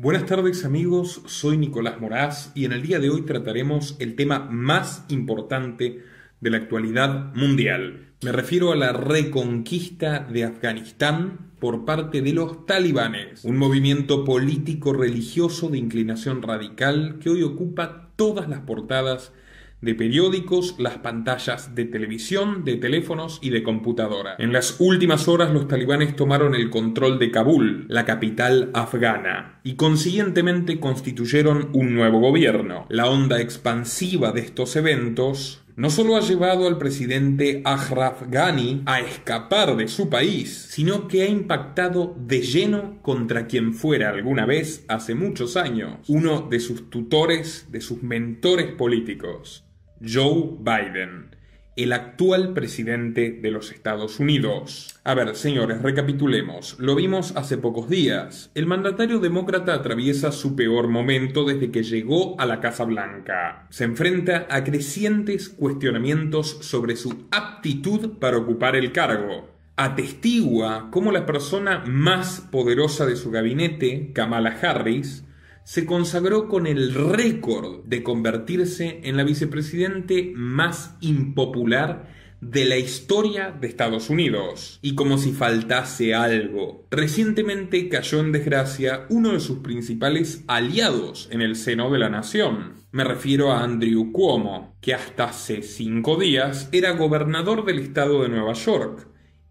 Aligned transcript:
Buenas 0.00 0.26
tardes 0.26 0.64
amigos, 0.64 1.22
soy 1.26 1.56
Nicolás 1.56 2.00
Moraz 2.00 2.52
y 2.54 2.66
en 2.66 2.72
el 2.72 2.82
día 2.82 3.00
de 3.00 3.10
hoy 3.10 3.22
trataremos 3.22 3.96
el 3.98 4.14
tema 4.14 4.38
más 4.48 5.04
importante 5.08 6.04
de 6.40 6.50
la 6.50 6.58
actualidad 6.58 7.34
mundial. 7.34 8.12
Me 8.22 8.30
refiero 8.30 8.70
a 8.70 8.76
la 8.76 8.92
reconquista 8.92 10.20
de 10.20 10.44
Afganistán 10.44 11.50
por 11.58 11.84
parte 11.84 12.22
de 12.22 12.32
los 12.32 12.64
talibanes, 12.64 13.44
un 13.44 13.56
movimiento 13.56 14.24
político 14.24 14.92
religioso 14.92 15.68
de 15.68 15.78
inclinación 15.78 16.42
radical 16.42 17.18
que 17.20 17.30
hoy 17.30 17.42
ocupa 17.42 18.12
todas 18.14 18.48
las 18.48 18.60
portadas 18.60 19.32
de 19.80 19.94
periódicos, 19.94 20.74
las 20.78 20.98
pantallas 20.98 21.74
de 21.74 21.84
televisión, 21.84 22.64
de 22.64 22.76
teléfonos 22.76 23.38
y 23.42 23.50
de 23.50 23.62
computadora. 23.62 24.34
En 24.38 24.52
las 24.52 24.76
últimas 24.80 25.28
horas 25.28 25.52
los 25.52 25.68
talibanes 25.68 26.16
tomaron 26.16 26.54
el 26.54 26.70
control 26.70 27.18
de 27.18 27.30
Kabul, 27.30 27.86
la 27.88 28.04
capital 28.04 28.70
afgana, 28.74 29.60
y 29.62 29.74
consiguientemente 29.74 30.80
constituyeron 30.80 31.70
un 31.72 31.94
nuevo 31.94 32.18
gobierno. 32.20 32.86
La 32.88 33.06
onda 33.06 33.40
expansiva 33.40 34.32
de 34.32 34.40
estos 34.40 34.74
eventos 34.76 35.62
no 35.78 35.90
solo 35.90 36.16
ha 36.16 36.20
llevado 36.20 36.66
al 36.66 36.76
presidente 36.76 37.62
Ashraf 37.64 38.22
Ghani 38.28 38.82
a 38.84 38.98
escapar 38.98 39.76
de 39.76 39.86
su 39.86 40.10
país, 40.10 40.66
sino 40.70 41.06
que 41.06 41.22
ha 41.22 41.28
impactado 41.28 42.16
de 42.18 42.40
lleno 42.40 43.00
contra 43.00 43.46
quien 43.46 43.72
fuera 43.72 44.10
alguna 44.10 44.44
vez 44.44 44.84
hace 44.88 45.14
muchos 45.14 45.56
años 45.56 45.98
uno 46.08 46.40
de 46.40 46.58
sus 46.58 46.90
tutores, 46.90 47.68
de 47.70 47.80
sus 47.80 48.02
mentores 48.02 48.72
políticos, 48.72 49.67
Joe 50.00 50.56
Biden, 50.60 51.36
el 51.76 51.92
actual 51.92 52.54
presidente 52.54 53.30
de 53.30 53.50
los 53.50 53.72
Estados 53.72 54.18
Unidos. 54.18 54.98
A 55.04 55.14
ver, 55.14 55.34
señores, 55.36 55.82
recapitulemos. 55.82 56.76
Lo 56.78 56.94
vimos 56.94 57.36
hace 57.36 57.56
pocos 57.56 57.88
días. 57.88 58.50
El 58.54 58.66
mandatario 58.66 59.20
demócrata 59.20 59.74
atraviesa 59.74 60.32
su 60.32 60.56
peor 60.56 60.88
momento 60.88 61.44
desde 61.44 61.70
que 61.70 61.82
llegó 61.82 62.40
a 62.40 62.46
la 62.46 62.60
Casa 62.60 62.84
Blanca. 62.84 63.66
Se 63.70 63.84
enfrenta 63.84 64.46
a 64.50 64.64
crecientes 64.64 65.48
cuestionamientos 65.48 66.58
sobre 66.62 66.96
su 66.96 67.26
aptitud 67.30 68.18
para 68.18 68.38
ocupar 68.38 68.74
el 68.76 68.92
cargo 68.92 69.58
atestigua 69.78 70.88
cómo 70.90 71.12
la 71.12 71.24
persona 71.24 71.84
más 71.86 72.40
poderosa 72.50 73.06
de 73.06 73.14
su 73.14 73.30
gabinete, 73.30 74.10
Kamala 74.12 74.58
Harris, 74.60 75.24
se 75.68 75.84
consagró 75.84 76.48
con 76.48 76.66
el 76.66 76.94
récord 76.94 77.84
de 77.84 78.02
convertirse 78.02 79.00
en 79.04 79.18
la 79.18 79.22
vicepresidente 79.22 80.32
más 80.34 80.96
impopular 81.02 82.08
de 82.40 82.64
la 82.64 82.78
historia 82.78 83.50
de 83.50 83.68
Estados 83.68 84.08
Unidos. 84.08 84.78
Y 84.80 84.94
como 84.94 85.18
si 85.18 85.32
faltase 85.32 86.14
algo, 86.14 86.86
recientemente 86.90 87.90
cayó 87.90 88.20
en 88.20 88.32
desgracia 88.32 89.04
uno 89.10 89.34
de 89.34 89.40
sus 89.40 89.58
principales 89.58 90.42
aliados 90.46 91.28
en 91.32 91.42
el 91.42 91.54
seno 91.54 91.90
de 91.90 91.98
la 91.98 92.08
nación. 92.08 92.76
Me 92.90 93.04
refiero 93.04 93.52
a 93.52 93.62
Andrew 93.62 94.10
Cuomo, 94.10 94.74
que 94.80 94.94
hasta 94.94 95.24
hace 95.24 95.60
cinco 95.60 96.16
días 96.16 96.70
era 96.72 96.92
gobernador 96.92 97.66
del 97.66 97.80
estado 97.80 98.22
de 98.22 98.30
Nueva 98.30 98.54
York 98.54 99.06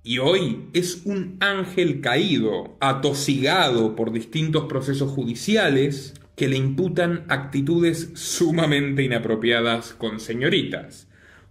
y 0.07 0.19
hoy 0.19 0.69
es 0.71 1.01
un 1.03 1.35
ángel 1.41 1.99
caído, 1.99 2.77
atosigado 2.79 3.93
por 3.93 4.13
distintos 4.13 4.63
procesos 4.63 5.11
judiciales 5.11 6.13
que 6.37 6.47
le 6.47 6.55
imputan 6.55 7.25
actitudes 7.27 8.11
sumamente 8.13 9.03
inapropiadas 9.03 9.93
con 9.93 10.21
señoritas. 10.21 11.09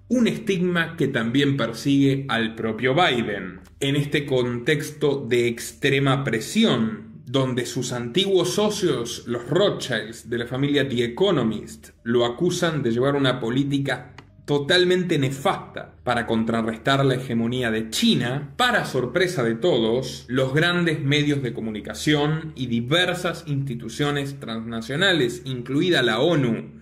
Un 0.08 0.26
estigma 0.26 0.96
que 0.96 1.06
también 1.06 1.58
persigue 1.58 2.24
al 2.28 2.54
propio 2.54 2.94
Biden. 2.94 3.60
En 3.80 3.94
este 3.94 4.24
contexto 4.24 5.26
de 5.28 5.48
extrema 5.48 6.24
presión, 6.24 7.20
donde 7.26 7.66
sus 7.66 7.92
antiguos 7.92 8.54
socios, 8.54 9.24
los 9.26 9.46
Rothschilds 9.50 10.30
de 10.30 10.38
la 10.38 10.46
familia 10.46 10.88
The 10.88 11.04
Economist, 11.04 11.90
lo 12.04 12.24
acusan 12.24 12.82
de 12.82 12.92
llevar 12.92 13.16
una 13.16 13.38
política 13.38 14.15
totalmente 14.46 15.18
nefasta 15.18 15.96
para 16.04 16.26
contrarrestar 16.26 17.04
la 17.04 17.16
hegemonía 17.16 17.72
de 17.72 17.90
China, 17.90 18.52
para 18.56 18.84
sorpresa 18.84 19.42
de 19.42 19.56
todos, 19.56 20.24
los 20.28 20.54
grandes 20.54 21.00
medios 21.00 21.42
de 21.42 21.52
comunicación 21.52 22.52
y 22.54 22.68
diversas 22.68 23.44
instituciones 23.48 24.38
transnacionales, 24.38 25.42
incluida 25.44 26.00
la 26.02 26.20
ONU, 26.20 26.76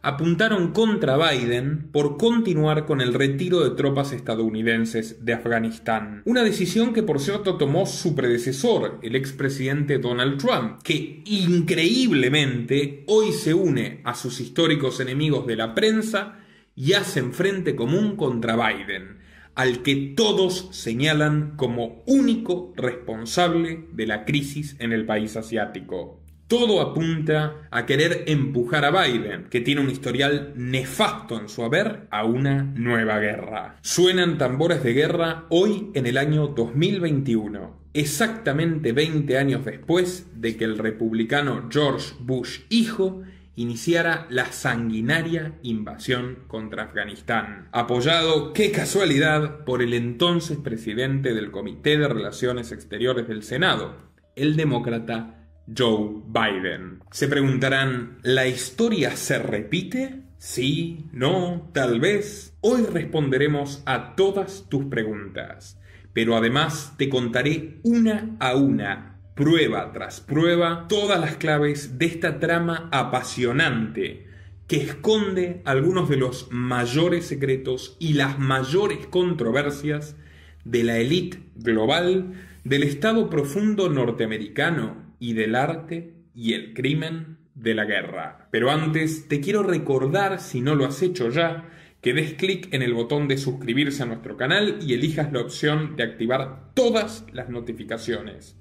apuntaron 0.00 0.70
contra 0.70 1.16
Biden 1.16 1.88
por 1.90 2.16
continuar 2.18 2.86
con 2.86 3.00
el 3.00 3.12
retiro 3.12 3.64
de 3.64 3.74
tropas 3.74 4.12
estadounidenses 4.12 5.24
de 5.24 5.32
Afganistán. 5.32 6.22
Una 6.24 6.44
decisión 6.44 6.92
que 6.92 7.02
por 7.02 7.18
cierto 7.18 7.56
tomó 7.56 7.84
su 7.84 8.14
predecesor, 8.14 9.00
el 9.02 9.16
expresidente 9.16 9.98
Donald 9.98 10.38
Trump, 10.38 10.80
que 10.84 11.22
increíblemente 11.24 13.02
hoy 13.08 13.32
se 13.32 13.54
une 13.54 14.02
a 14.04 14.14
sus 14.14 14.40
históricos 14.40 15.00
enemigos 15.00 15.48
de 15.48 15.56
la 15.56 15.74
prensa 15.74 16.37
y 16.78 16.92
hacen 16.92 17.32
frente 17.32 17.74
común 17.74 18.14
contra 18.14 18.54
Biden, 18.54 19.18
al 19.56 19.82
que 19.82 20.14
todos 20.16 20.68
señalan 20.70 21.56
como 21.56 22.04
único 22.06 22.72
responsable 22.76 23.86
de 23.92 24.06
la 24.06 24.24
crisis 24.24 24.76
en 24.78 24.92
el 24.92 25.04
país 25.04 25.36
asiático. 25.36 26.20
Todo 26.46 26.80
apunta 26.80 27.68
a 27.72 27.84
querer 27.84 28.22
empujar 28.28 28.84
a 28.84 28.92
Biden, 28.92 29.48
que 29.50 29.60
tiene 29.60 29.80
un 29.80 29.90
historial 29.90 30.52
nefasto 30.54 31.40
en 31.40 31.48
su 31.48 31.64
haber, 31.64 32.06
a 32.10 32.24
una 32.24 32.62
nueva 32.62 33.18
guerra. 33.18 33.76
Suenan 33.82 34.38
tambores 34.38 34.84
de 34.84 34.92
guerra 34.92 35.46
hoy 35.48 35.90
en 35.94 36.06
el 36.06 36.16
año 36.16 36.46
2021, 36.46 37.76
exactamente 37.92 38.92
20 38.92 39.36
años 39.36 39.64
después 39.64 40.28
de 40.40 40.56
que 40.56 40.64
el 40.64 40.78
republicano 40.78 41.68
George 41.72 42.14
Bush 42.20 42.60
hijo 42.70 43.24
iniciara 43.58 44.28
la 44.30 44.52
sanguinaria 44.52 45.58
invasión 45.64 46.44
contra 46.46 46.84
Afganistán, 46.84 47.68
apoyado, 47.72 48.52
qué 48.52 48.70
casualidad, 48.70 49.64
por 49.64 49.82
el 49.82 49.94
entonces 49.94 50.58
presidente 50.58 51.34
del 51.34 51.50
Comité 51.50 51.98
de 51.98 52.06
Relaciones 52.06 52.70
Exteriores 52.70 53.26
del 53.26 53.42
Senado, 53.42 53.96
el 54.36 54.54
demócrata 54.54 55.48
Joe 55.76 56.22
Biden. 56.28 57.00
Se 57.10 57.26
preguntarán, 57.26 58.18
¿la 58.22 58.46
historia 58.46 59.16
se 59.16 59.40
repite? 59.40 60.22
Sí, 60.38 61.06
no, 61.12 61.68
tal 61.74 61.98
vez. 61.98 62.56
Hoy 62.60 62.84
responderemos 62.84 63.82
a 63.86 64.14
todas 64.14 64.66
tus 64.68 64.84
preguntas, 64.84 65.80
pero 66.12 66.36
además 66.36 66.94
te 66.96 67.08
contaré 67.08 67.80
una 67.82 68.36
a 68.38 68.54
una 68.54 69.07
prueba 69.38 69.92
tras 69.92 70.20
prueba 70.20 70.86
todas 70.88 71.20
las 71.20 71.36
claves 71.36 71.96
de 71.96 72.06
esta 72.06 72.40
trama 72.40 72.88
apasionante 72.90 74.26
que 74.66 74.78
esconde 74.78 75.62
algunos 75.64 76.08
de 76.08 76.16
los 76.16 76.48
mayores 76.50 77.26
secretos 77.26 77.96
y 78.00 78.14
las 78.14 78.40
mayores 78.40 79.06
controversias 79.06 80.16
de 80.64 80.82
la 80.82 80.98
élite 80.98 81.38
global, 81.54 82.32
del 82.64 82.82
Estado 82.82 83.30
profundo 83.30 83.88
norteamericano 83.88 85.14
y 85.20 85.34
del 85.34 85.54
arte 85.54 86.14
y 86.34 86.54
el 86.54 86.74
crimen 86.74 87.38
de 87.54 87.76
la 87.76 87.84
guerra. 87.84 88.48
Pero 88.50 88.72
antes 88.72 89.28
te 89.28 89.40
quiero 89.40 89.62
recordar, 89.62 90.40
si 90.40 90.60
no 90.60 90.74
lo 90.74 90.84
has 90.84 91.00
hecho 91.00 91.30
ya, 91.30 91.70
que 92.00 92.12
des 92.12 92.34
clic 92.34 92.74
en 92.74 92.82
el 92.82 92.92
botón 92.92 93.28
de 93.28 93.38
suscribirse 93.38 94.02
a 94.02 94.06
nuestro 94.06 94.36
canal 94.36 94.80
y 94.82 94.94
elijas 94.94 95.32
la 95.32 95.42
opción 95.42 95.94
de 95.94 96.02
activar 96.02 96.72
todas 96.74 97.24
las 97.32 97.50
notificaciones 97.50 98.58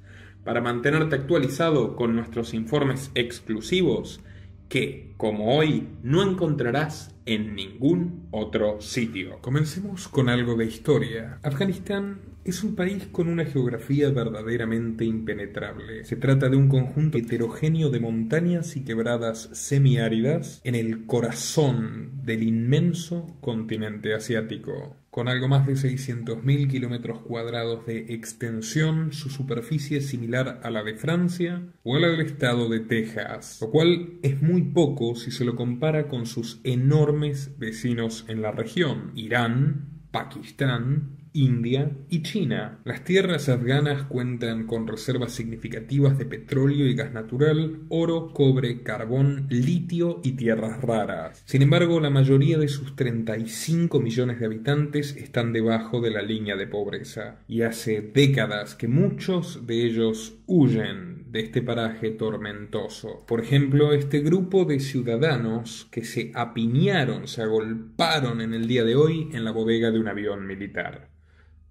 para 0.48 0.62
mantenerte 0.62 1.18
actualizado 1.18 1.98
con 1.98 2.16
nuestros 2.16 2.54
informes 2.54 3.12
exclusivos 3.16 4.22
que, 4.70 5.14
como 5.18 5.58
hoy, 5.58 5.90
no 6.04 6.24
encontrarás 6.24 7.14
en 7.26 7.54
ningún 7.54 8.30
otro 8.32 8.80
sitio. 8.80 9.40
Comencemos 9.42 10.08
con 10.08 10.30
algo 10.30 10.56
de 10.56 10.64
historia. 10.64 11.40
Afganistán 11.44 12.22
es 12.46 12.64
un 12.64 12.76
país 12.76 13.10
con 13.12 13.28
una 13.28 13.44
geografía 13.44 14.10
verdaderamente 14.10 15.04
impenetrable. 15.04 16.06
Se 16.06 16.16
trata 16.16 16.48
de 16.48 16.56
un 16.56 16.70
conjunto 16.70 17.18
heterogéneo 17.18 17.90
de 17.90 18.00
montañas 18.00 18.78
y 18.78 18.86
quebradas 18.86 19.50
semiáridas 19.52 20.62
en 20.64 20.76
el 20.76 21.06
corazón 21.06 22.24
del 22.24 22.44
inmenso 22.44 23.36
continente 23.42 24.14
asiático. 24.14 24.96
Con 25.18 25.30
algo 25.30 25.48
más 25.48 25.66
de 25.66 25.74
600.000 25.74 26.70
kilómetros 26.70 27.22
cuadrados 27.22 27.88
de 27.88 28.14
extensión, 28.14 29.14
su 29.14 29.32
superficie 29.32 29.98
es 29.98 30.10
similar 30.10 30.60
a 30.62 30.70
la 30.70 30.84
de 30.84 30.94
Francia 30.94 31.64
o 31.82 31.96
a 31.96 32.00
la 32.00 32.10
del 32.10 32.22
estado 32.22 32.70
de 32.70 32.82
Texas, 32.82 33.58
lo 33.60 33.72
cual 33.72 34.20
es 34.22 34.44
muy 34.44 34.62
poco 34.62 35.16
si 35.16 35.32
se 35.32 35.44
lo 35.44 35.56
compara 35.56 36.08
con 36.08 36.28
sus 36.28 36.62
enormes 36.64 37.58
vecinos 37.58 38.26
en 38.28 38.44
la 38.44 38.52
región, 38.52 39.12
Irán, 39.16 40.04
Pakistán, 40.12 41.17
India 41.38 41.92
y 42.10 42.24
China. 42.24 42.80
Las 42.84 43.04
tierras 43.04 43.48
afganas 43.48 44.04
cuentan 44.04 44.66
con 44.66 44.88
reservas 44.88 45.34
significativas 45.34 46.18
de 46.18 46.26
petróleo 46.26 46.88
y 46.88 46.96
gas 46.96 47.14
natural, 47.14 47.82
oro, 47.90 48.34
cobre, 48.34 48.82
carbón, 48.82 49.46
litio 49.50 50.20
y 50.24 50.32
tierras 50.32 50.82
raras. 50.82 51.44
Sin 51.46 51.62
embargo, 51.62 52.00
la 52.00 52.10
mayoría 52.10 52.58
de 52.58 52.68
sus 52.68 52.96
35 52.96 54.00
millones 54.00 54.40
de 54.40 54.48
habitantes 54.48 55.16
están 55.16 55.54
debajo 55.54 56.02
de 56.02 56.10
la 56.10 56.24
línea 56.24 56.56
de 56.56 56.66
pobreza, 56.66 57.40
y 57.48 57.62
hace 57.62 58.02
décadas 58.02 58.74
que 58.74 58.88
muchos 58.88 59.68
de 59.68 59.86
ellos 59.86 60.40
huyen 60.48 61.26
de 61.32 61.42
este 61.42 61.62
paraje 61.62 62.10
tormentoso. 62.12 63.26
Por 63.28 63.42
ejemplo, 63.42 63.94
este 63.94 64.22
grupo 64.22 64.66
de 64.66 64.80
ciudadanos 64.80 65.88
que 65.92 66.04
se 66.04 66.32
apiñaron, 66.34 67.28
se 67.28 67.44
agolparon 67.44 68.42
en 68.42 68.54
el 68.54 68.68
día 68.68 68.84
de 68.84 68.96
hoy 68.96 69.30
en 69.34 69.44
la 69.44 69.52
bodega 69.52 69.92
de 69.92 70.00
un 70.00 70.08
avión 70.08 70.48
militar 70.48 71.17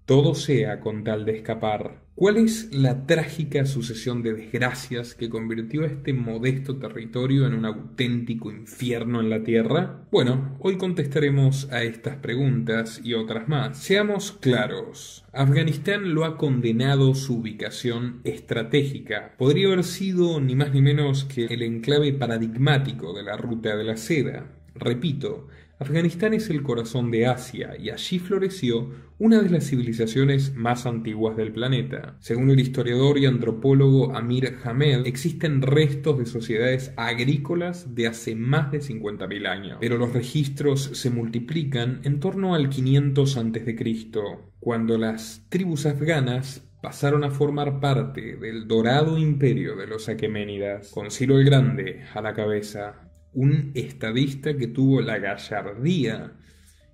todo 0.07 0.35
sea 0.35 0.79
con 0.79 1.03
tal 1.03 1.25
de 1.25 1.35
escapar. 1.35 2.01
¿Cuál 2.15 2.37
es 2.37 2.73
la 2.73 3.05
trágica 3.05 3.65
sucesión 3.65 4.23
de 4.23 4.33
desgracias 4.33 5.13
que 5.13 5.29
convirtió 5.29 5.83
a 5.83 5.87
este 5.87 6.13
modesto 6.13 6.77
territorio 6.77 7.45
en 7.45 7.53
un 7.53 7.65
auténtico 7.65 8.49
infierno 8.49 9.19
en 9.19 9.29
la 9.29 9.43
Tierra? 9.43 10.07
Bueno, 10.09 10.55
hoy 10.59 10.77
contestaremos 10.77 11.69
a 11.71 11.83
estas 11.83 12.15
preguntas 12.15 13.01
y 13.03 13.15
otras 13.15 13.49
más. 13.49 13.77
Seamos 13.77 14.31
claros, 14.31 15.25
Afganistán 15.33 16.15
lo 16.15 16.23
ha 16.23 16.37
condenado 16.37 17.13
su 17.13 17.39
ubicación 17.41 18.21
estratégica. 18.23 19.35
Podría 19.37 19.67
haber 19.67 19.83
sido 19.83 20.39
ni 20.39 20.55
más 20.55 20.73
ni 20.73 20.81
menos 20.81 21.25
que 21.25 21.45
el 21.45 21.61
enclave 21.61 22.13
paradigmático 22.13 23.13
de 23.13 23.23
la 23.23 23.35
ruta 23.35 23.75
de 23.75 23.83
la 23.83 23.97
seda. 23.97 24.47
Repito, 24.73 25.47
Afganistán 25.79 26.33
es 26.33 26.49
el 26.49 26.63
corazón 26.63 27.11
de 27.11 27.27
Asia 27.27 27.75
y 27.77 27.91
allí 27.91 28.17
floreció 28.17 28.89
una 29.19 29.43
de 29.43 29.49
las 29.51 29.69
civilizaciones 29.69 30.55
más 30.55 30.87
antiguas 30.87 31.37
del 31.37 31.51
planeta. 31.51 32.17
Según 32.19 32.49
el 32.49 32.59
historiador 32.59 33.19
y 33.19 33.27
antropólogo 33.27 34.15
Amir 34.15 34.57
Hamed, 34.63 35.05
existen 35.05 35.61
restos 35.61 36.17
de 36.17 36.25
sociedades 36.25 36.93
agrícolas 36.97 37.93
de 37.93 38.07
hace 38.07 38.35
más 38.35 38.71
de 38.71 38.79
50.000 38.79 39.47
años, 39.47 39.77
pero 39.79 39.99
los 39.99 40.13
registros 40.13 40.81
se 40.93 41.11
multiplican 41.11 42.01
en 42.03 42.19
torno 42.19 42.55
al 42.55 42.69
500 42.69 43.37
a.C., 43.37 44.11
cuando 44.59 44.97
las 44.97 45.45
tribus 45.49 45.85
afganas 45.85 46.67
pasaron 46.81 47.23
a 47.23 47.29
formar 47.29 47.79
parte 47.79 48.35
del 48.37 48.67
dorado 48.67 49.19
imperio 49.19 49.75
de 49.75 49.85
los 49.85 50.09
aqueménidas, 50.09 50.89
con 50.89 51.11
Ciro 51.11 51.37
el 51.37 51.45
Grande 51.45 52.03
a 52.13 52.21
la 52.21 52.33
cabeza 52.33 53.06
un 53.37 53.69
estadista 53.75 54.57
que 54.57 54.65
tuvo 54.65 54.99
la 54.99 55.19
gallardía 55.19 56.33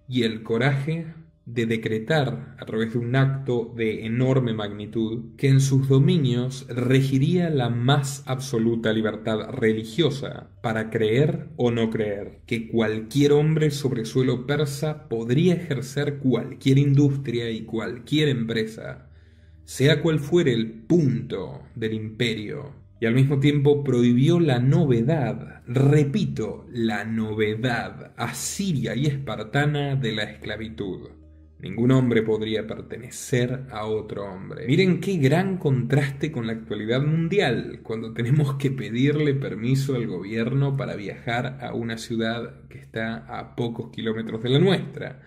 y 0.09 0.23
el 0.23 0.43
coraje 0.43 1.13
de 1.45 1.65
decretar 1.65 2.57
a 2.59 2.65
través 2.65 2.91
de 2.91 2.99
un 2.99 3.15
acto 3.15 3.73
de 3.77 4.05
enorme 4.05 4.53
magnitud 4.53 5.37
que 5.37 5.47
en 5.47 5.61
sus 5.61 5.87
dominios 5.87 6.67
regiría 6.67 7.49
la 7.49 7.69
más 7.69 8.23
absoluta 8.25 8.91
libertad 8.91 9.51
religiosa 9.51 10.49
para 10.61 10.89
creer 10.89 11.47
o 11.55 11.71
no 11.71 11.89
creer, 11.89 12.41
que 12.45 12.67
cualquier 12.67 13.31
hombre 13.31 13.71
sobre 13.71 14.03
suelo 14.03 14.45
persa 14.45 15.07
podría 15.07 15.53
ejercer 15.53 16.17
cualquier 16.17 16.77
industria 16.77 17.51
y 17.51 17.63
cualquier 17.63 18.27
empresa, 18.27 19.09
sea 19.63 20.01
cual 20.01 20.19
fuere 20.19 20.51
el 20.51 20.73
punto 20.73 21.61
del 21.73 21.93
imperio 21.93 22.82
y 23.03 23.05
al 23.05 23.15
mismo 23.15 23.37
tiempo 23.41 23.83
prohibió 23.83 24.39
la 24.39 24.59
novedad, 24.59 25.61
repito, 25.67 26.65
la 26.71 27.03
novedad 27.03 28.13
asiria 28.15 28.95
y 28.95 29.07
espartana 29.07 29.97
de 29.97 30.13
la 30.13 30.23
esclavitud. 30.23 31.09
Ningún 31.59 31.91
hombre 31.91 32.21
podría 32.21 32.65
pertenecer 32.65 33.65
a 33.71 33.87
otro 33.87 34.23
hombre. 34.23 34.65
Miren 34.67 35.01
qué 35.01 35.17
gran 35.17 35.57
contraste 35.57 36.31
con 36.31 36.47
la 36.47 36.53
actualidad 36.53 37.01
mundial, 37.01 37.81
cuando 37.83 38.13
tenemos 38.13 38.53
que 38.53 38.71
pedirle 38.71 39.33
permiso 39.33 39.95
al 39.95 40.07
gobierno 40.07 40.77
para 40.77 40.95
viajar 40.95 41.57
a 41.61 41.73
una 41.73 41.97
ciudad 41.97 42.69
que 42.69 42.77
está 42.77 43.25
a 43.37 43.57
pocos 43.57 43.91
kilómetros 43.91 44.41
de 44.43 44.49
la 44.49 44.59
nuestra 44.59 45.23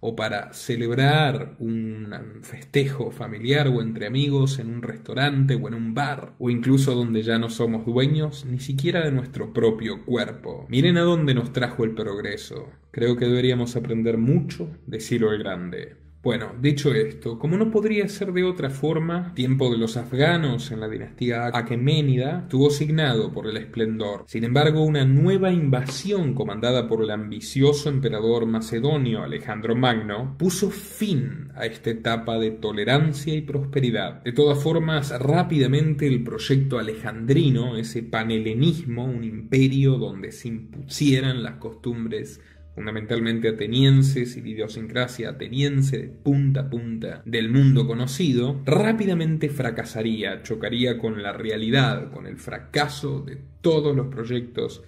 o 0.00 0.14
para 0.14 0.52
celebrar 0.52 1.56
un 1.58 2.08
festejo 2.42 3.10
familiar 3.10 3.68
o 3.68 3.82
entre 3.82 4.06
amigos 4.06 4.58
en 4.58 4.70
un 4.70 4.82
restaurante 4.82 5.54
o 5.54 5.68
en 5.68 5.74
un 5.74 5.94
bar, 5.94 6.34
o 6.38 6.50
incluso 6.50 6.94
donde 6.94 7.22
ya 7.22 7.38
no 7.38 7.50
somos 7.50 7.84
dueños 7.84 8.44
ni 8.44 8.60
siquiera 8.60 9.04
de 9.04 9.12
nuestro 9.12 9.52
propio 9.52 10.04
cuerpo. 10.04 10.66
Miren 10.68 10.98
a 10.98 11.02
dónde 11.02 11.34
nos 11.34 11.52
trajo 11.52 11.84
el 11.84 11.94
progreso. 11.94 12.68
Creo 12.90 13.16
que 13.16 13.26
deberíamos 13.26 13.76
aprender 13.76 14.18
mucho 14.18 14.68
de 14.86 15.00
Ciro 15.00 15.32
el 15.32 15.38
Grande. 15.38 16.07
Bueno, 16.20 16.52
dicho 16.60 16.92
esto, 16.92 17.38
como 17.38 17.56
no 17.56 17.70
podría 17.70 18.08
ser 18.08 18.32
de 18.32 18.42
otra 18.42 18.70
forma, 18.70 19.32
tiempo 19.34 19.70
de 19.70 19.78
los 19.78 19.96
afganos 19.96 20.72
en 20.72 20.80
la 20.80 20.88
dinastía 20.88 21.46
aqueménida 21.54 22.48
tuvo 22.48 22.70
signado 22.70 23.32
por 23.32 23.46
el 23.46 23.56
esplendor. 23.56 24.24
Sin 24.26 24.42
embargo, 24.42 24.82
una 24.84 25.04
nueva 25.04 25.52
invasión 25.52 26.34
comandada 26.34 26.88
por 26.88 27.04
el 27.04 27.12
ambicioso 27.12 27.88
emperador 27.88 28.46
macedonio 28.46 29.22
Alejandro 29.22 29.76
Magno 29.76 30.34
puso 30.36 30.70
fin 30.70 31.52
a 31.54 31.66
esta 31.66 31.90
etapa 31.90 32.36
de 32.36 32.50
tolerancia 32.50 33.32
y 33.32 33.42
prosperidad. 33.42 34.20
De 34.24 34.32
todas 34.32 34.60
formas, 34.60 35.16
rápidamente 35.20 36.08
el 36.08 36.24
proyecto 36.24 36.80
alejandrino, 36.80 37.76
ese 37.76 38.02
panhelenismo, 38.02 39.04
un 39.04 39.22
imperio 39.22 39.98
donde 39.98 40.32
se 40.32 40.48
impusieran 40.48 41.44
las 41.44 41.54
costumbres 41.58 42.40
fundamentalmente 42.78 43.48
atenienses 43.48 44.36
y 44.36 44.40
de 44.40 44.50
idiosincrasia 44.50 45.30
ateniense 45.30 45.98
de 45.98 46.06
punta 46.06 46.60
a 46.60 46.70
punta 46.70 47.22
del 47.24 47.50
mundo 47.50 47.88
conocido, 47.88 48.62
rápidamente 48.64 49.48
fracasaría, 49.48 50.44
chocaría 50.44 50.96
con 50.96 51.20
la 51.20 51.32
realidad, 51.32 52.12
con 52.12 52.28
el 52.28 52.36
fracaso 52.36 53.20
de 53.22 53.36
todos 53.62 53.96
los 53.96 54.06
proyectos 54.06 54.84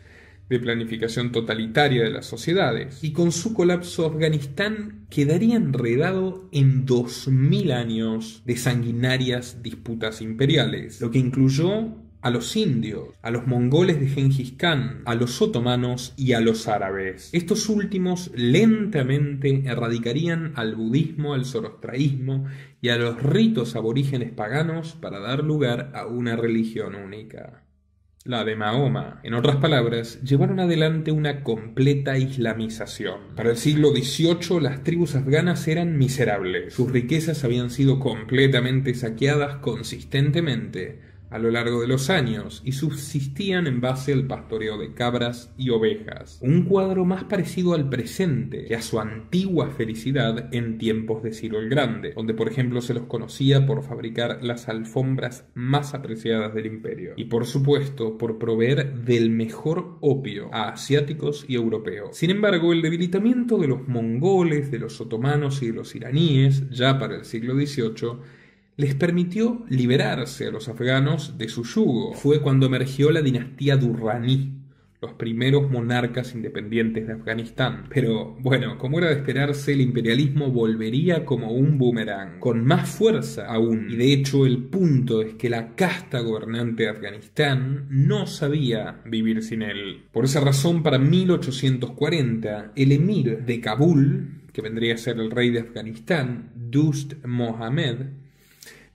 de 0.48 0.60
planificación 0.60 1.32
totalitaria 1.32 2.04
de 2.04 2.10
las 2.10 2.26
sociedades. 2.26 3.02
Y 3.02 3.12
con 3.12 3.32
su 3.32 3.54
colapso 3.54 4.06
Afganistán 4.06 5.06
quedaría 5.10 5.56
enredado 5.56 6.48
en 6.52 6.86
2000 6.86 7.72
años 7.72 8.42
de 8.46 8.56
sanguinarias 8.56 9.64
disputas 9.64 10.22
imperiales, 10.22 11.00
lo 11.00 11.10
que 11.10 11.18
incluyó 11.18 11.96
a 12.22 12.30
los 12.30 12.56
indios, 12.56 13.08
a 13.22 13.30
los 13.30 13.46
mongoles 13.46 13.98
de 14.00 14.08
Gengis 14.08 14.52
Khan, 14.52 15.02
a 15.04 15.14
los 15.14 15.40
otomanos 15.40 16.12
y 16.16 16.32
a 16.32 16.40
los 16.40 16.68
árabes. 16.68 17.30
Estos 17.32 17.68
últimos 17.68 18.30
lentamente 18.34 19.62
erradicarían 19.66 20.52
al 20.56 20.74
budismo, 20.74 21.34
al 21.34 21.44
zoroastraísmo 21.44 22.46
y 22.80 22.90
a 22.90 22.96
los 22.96 23.22
ritos 23.22 23.76
aborígenes 23.76 24.32
paganos 24.32 24.92
para 25.00 25.20
dar 25.20 25.44
lugar 25.44 25.92
a 25.94 26.06
una 26.06 26.36
religión 26.36 26.94
única. 26.94 27.64
La 28.24 28.44
de 28.44 28.54
Mahoma. 28.54 29.20
En 29.22 29.32
otras 29.32 29.56
palabras, 29.56 30.20
llevaron 30.22 30.60
adelante 30.60 31.10
una 31.10 31.42
completa 31.42 32.18
islamización. 32.18 33.34
Para 33.34 33.50
el 33.50 33.56
siglo 33.56 33.92
XVIII 33.92 34.60
las 34.60 34.84
tribus 34.84 35.14
afganas 35.14 35.66
eran 35.66 35.96
miserables. 35.96 36.74
Sus 36.74 36.92
riquezas 36.92 37.44
habían 37.44 37.70
sido 37.70 37.98
completamente 37.98 38.92
saqueadas 38.92 39.56
consistentemente 39.56 41.09
a 41.30 41.38
lo 41.38 41.50
largo 41.50 41.80
de 41.80 41.86
los 41.86 42.10
años 42.10 42.62
y 42.64 42.72
subsistían 42.72 43.66
en 43.66 43.80
base 43.80 44.12
al 44.12 44.26
pastoreo 44.26 44.78
de 44.78 44.92
cabras 44.92 45.52
y 45.56 45.70
ovejas. 45.70 46.38
Un 46.42 46.64
cuadro 46.64 47.04
más 47.04 47.24
parecido 47.24 47.74
al 47.74 47.88
presente 47.88 48.66
que 48.66 48.74
a 48.74 48.82
su 48.82 49.00
antigua 49.00 49.70
felicidad 49.70 50.52
en 50.52 50.78
tiempos 50.78 51.22
de 51.22 51.32
Ciro 51.32 51.58
el 51.58 51.68
Grande, 51.68 52.12
donde 52.14 52.34
por 52.34 52.48
ejemplo 52.48 52.80
se 52.80 52.94
los 52.94 53.04
conocía 53.04 53.66
por 53.66 53.82
fabricar 53.82 54.42
las 54.42 54.68
alfombras 54.68 55.46
más 55.54 55.94
apreciadas 55.94 56.54
del 56.54 56.66
imperio 56.66 57.14
y 57.16 57.24
por 57.24 57.46
supuesto 57.46 58.18
por 58.18 58.38
proveer 58.38 58.92
del 59.04 59.30
mejor 59.30 59.96
opio 60.00 60.50
a 60.52 60.70
asiáticos 60.70 61.44
y 61.48 61.54
europeos. 61.54 62.16
Sin 62.16 62.30
embargo, 62.30 62.72
el 62.72 62.82
debilitamiento 62.82 63.58
de 63.58 63.68
los 63.68 63.86
mongoles, 63.88 64.70
de 64.70 64.78
los 64.78 65.00
otomanos 65.00 65.62
y 65.62 65.68
de 65.68 65.72
los 65.74 65.94
iraníes, 65.94 66.68
ya 66.70 66.98
para 66.98 67.16
el 67.16 67.24
siglo 67.24 67.54
XVIII, 67.54 68.39
les 68.80 68.94
permitió 68.94 69.62
liberarse 69.68 70.46
a 70.46 70.50
los 70.50 70.68
afganos 70.68 71.36
de 71.36 71.48
su 71.48 71.64
yugo. 71.64 72.14
Fue 72.14 72.40
cuando 72.40 72.66
emergió 72.66 73.10
la 73.10 73.20
dinastía 73.20 73.76
Durrani, 73.76 74.54
los 75.02 75.12
primeros 75.14 75.70
monarcas 75.70 76.34
independientes 76.34 77.06
de 77.06 77.12
Afganistán. 77.12 77.84
Pero 77.90 78.36
bueno, 78.40 78.78
como 78.78 78.98
era 78.98 79.08
de 79.08 79.16
esperarse, 79.16 79.74
el 79.74 79.82
imperialismo 79.82 80.50
volvería 80.50 81.26
como 81.26 81.52
un 81.52 81.76
boomerang, 81.76 82.38
con 82.38 82.64
más 82.64 82.88
fuerza 82.88 83.46
aún. 83.46 83.88
Y 83.90 83.96
de 83.96 84.14
hecho 84.14 84.46
el 84.46 84.64
punto 84.64 85.20
es 85.20 85.34
que 85.34 85.50
la 85.50 85.74
casta 85.74 86.20
gobernante 86.20 86.84
de 86.84 86.88
Afganistán 86.88 87.86
no 87.90 88.26
sabía 88.26 89.02
vivir 89.04 89.42
sin 89.42 89.60
él. 89.60 90.04
Por 90.10 90.24
esa 90.24 90.40
razón, 90.40 90.82
para 90.82 90.98
1840, 90.98 92.72
el 92.76 92.92
emir 92.92 93.44
de 93.44 93.60
Kabul, 93.60 94.40
que 94.54 94.62
vendría 94.62 94.94
a 94.94 94.98
ser 94.98 95.18
el 95.18 95.30
rey 95.30 95.50
de 95.50 95.60
Afganistán, 95.60 96.50
Dust 96.54 97.14
Mohammed, 97.24 98.19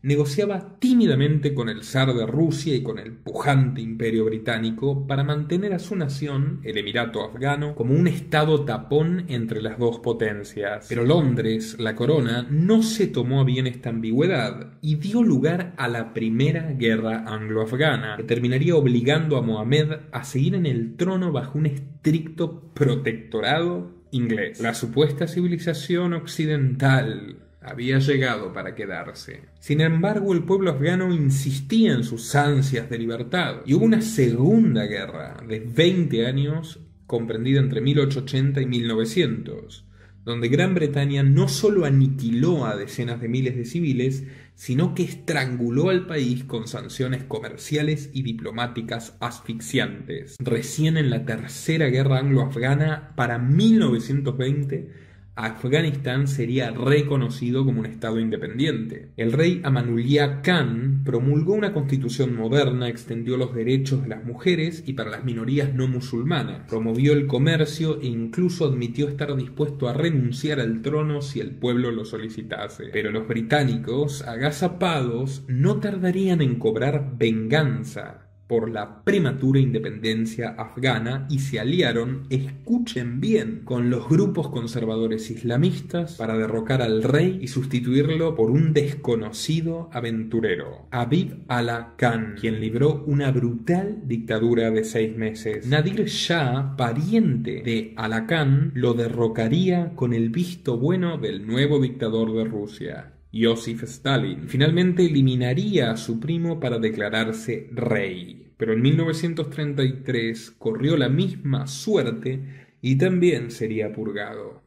negociaba 0.05 0.77
tímidamente 0.77 1.55
con 1.55 1.67
el 1.67 1.83
zar 1.83 2.13
de 2.13 2.27
Rusia 2.27 2.75
y 2.75 2.83
con 2.83 2.99
el 2.99 3.11
pujante 3.11 3.81
imperio 3.81 4.25
británico 4.25 5.07
para 5.07 5.23
mantener 5.23 5.73
a 5.73 5.79
su 5.79 5.95
nación, 5.95 6.59
el 6.63 6.77
Emirato 6.77 7.23
afgano, 7.23 7.73
como 7.73 7.95
un 7.95 8.07
estado 8.07 8.65
tapón 8.65 9.25
entre 9.29 9.63
las 9.63 9.79
dos 9.79 9.99
potencias. 10.01 10.85
Pero 10.87 11.03
Londres, 11.03 11.77
la 11.79 11.95
corona, 11.95 12.45
no 12.51 12.83
se 12.83 13.07
tomó 13.07 13.43
bien 13.45 13.65
esta 13.65 13.89
ambigüedad 13.89 14.77
y 14.79 14.95
dio 14.95 15.23
lugar 15.23 15.73
a 15.75 15.87
la 15.87 16.13
primera 16.13 16.71
guerra 16.73 17.23
anglo-afgana, 17.25 18.17
que 18.17 18.23
terminaría 18.23 18.75
obligando 18.75 19.37
a 19.37 19.41
Mohamed 19.41 19.91
a 20.11 20.23
seguir 20.23 20.53
en 20.53 20.67
el 20.67 20.97
trono 20.97 21.31
bajo 21.31 21.57
un 21.57 21.65
estricto 21.65 22.71
protectorado 22.75 23.91
inglés. 24.11 24.61
La 24.61 24.75
supuesta 24.75 25.27
civilización 25.27 26.13
occidental 26.13 27.44
había 27.65 27.99
llegado 27.99 28.53
para 28.53 28.75
quedarse. 28.75 29.41
Sin 29.59 29.81
embargo, 29.81 30.33
el 30.33 30.43
pueblo 30.43 30.71
afgano 30.71 31.13
insistía 31.13 31.93
en 31.93 32.03
sus 32.03 32.35
ansias 32.35 32.89
de 32.89 32.97
libertad 32.97 33.61
y 33.65 33.73
hubo 33.73 33.85
una 33.85 34.01
segunda 34.01 34.85
guerra 34.85 35.37
de 35.47 35.59
20 35.59 36.25
años 36.27 36.79
comprendida 37.07 37.59
entre 37.59 37.81
1880 37.81 38.61
y 38.61 38.65
1900, 38.65 39.85
donde 40.23 40.47
Gran 40.47 40.73
Bretaña 40.73 41.21
no 41.23 41.47
solo 41.47 41.85
aniquiló 41.85 42.65
a 42.65 42.75
decenas 42.75 43.21
de 43.21 43.29
miles 43.29 43.55
de 43.55 43.65
civiles, 43.65 44.23
sino 44.55 44.95
que 44.95 45.03
estranguló 45.03 45.89
al 45.89 46.07
país 46.07 46.45
con 46.45 46.67
sanciones 46.67 47.23
comerciales 47.25 48.09
y 48.13 48.23
diplomáticas 48.23 49.17
asfixiantes. 49.19 50.37
Recién 50.39 50.97
en 50.97 51.09
la 51.09 51.25
Tercera 51.25 51.87
Guerra 51.87 52.19
Anglo-Afgana, 52.19 53.13
para 53.15 53.37
1920, 53.37 55.04
Afganistán 55.35 56.27
sería 56.27 56.71
reconocido 56.71 57.65
como 57.65 57.81
un 57.81 57.85
Estado 57.85 58.19
independiente. 58.19 59.11
El 59.17 59.33
rey 59.33 59.61
Amanullah 59.63 60.41
Khan 60.41 61.03
promulgó 61.03 61.53
una 61.53 61.73
constitución 61.73 62.35
moderna, 62.35 62.87
extendió 62.87 63.35
los 63.35 63.53
derechos 63.53 64.03
de 64.03 64.09
las 64.09 64.23
mujeres 64.23 64.83
y 64.85 64.93
para 64.93 65.09
las 65.09 65.25
minorías 65.25 65.73
no 65.73 65.87
musulmanas, 65.87 66.61
promovió 66.69 67.13
el 67.13 67.27
comercio 67.27 67.99
e 68.01 68.07
incluso 68.07 68.65
admitió 68.65 69.09
estar 69.09 69.35
dispuesto 69.35 69.89
a 69.89 69.93
renunciar 69.93 70.59
al 70.59 70.81
trono 70.81 71.21
si 71.21 71.41
el 71.41 71.51
pueblo 71.51 71.91
lo 71.91 72.05
solicitase. 72.05 72.85
Pero 72.93 73.11
los 73.11 73.27
británicos, 73.27 74.21
agazapados, 74.21 75.43
no 75.47 75.79
tardarían 75.79 76.41
en 76.41 76.55
cobrar 76.55 77.17
venganza 77.17 78.24
por 78.47 78.69
la 78.69 79.03
prematura 79.03 79.59
independencia 79.59 80.49
afgana 80.49 81.27
y 81.29 81.39
se 81.39 81.59
aliaron, 81.59 82.23
escuchen 82.29 83.19
bien, 83.19 83.61
con 83.63 83.89
los 83.89 84.07
grupos 84.07 84.49
conservadores 84.49 85.31
islamistas 85.31 86.15
para 86.15 86.37
derrocar 86.37 86.81
al 86.81 87.03
rey 87.03 87.39
y 87.41 87.47
sustituirlo 87.47 88.35
por 88.35 88.51
un 88.51 88.73
desconocido 88.73 89.89
aventurero, 89.91 90.87
Abid 90.91 91.33
Allah 91.47 91.93
Khan, 91.97 92.35
quien 92.39 92.59
libró 92.59 93.03
una 93.07 93.31
brutal 93.31 94.01
dictadura 94.05 94.71
de 94.71 94.83
seis 94.83 95.15
meses. 95.15 95.65
Nadir 95.67 96.05
Shah, 96.05 96.75
pariente 96.77 97.63
de 97.63 97.93
Allah 97.95 98.27
Khan, 98.27 98.71
lo 98.75 98.93
derrocaría 98.93 99.93
con 99.95 100.13
el 100.13 100.29
visto 100.29 100.77
bueno 100.77 101.17
del 101.17 101.47
nuevo 101.47 101.79
dictador 101.79 102.33
de 102.33 102.45
Rusia, 102.45 103.14
Joseph 103.35 103.83
Stalin. 103.83 104.47
Finalmente 104.47 105.05
eliminaría 105.05 105.91
a 105.91 105.97
su 105.97 106.19
primo 106.19 106.59
para 106.59 106.79
declararse 106.79 107.69
rey. 107.71 108.53
Pero 108.57 108.73
en 108.73 108.81
1933 108.81 110.51
corrió 110.51 110.95
la 110.95 111.09
misma 111.09 111.67
suerte 111.67 112.67
y 112.81 112.97
también 112.97 113.51
sería 113.51 113.91
purgado. 113.91 114.63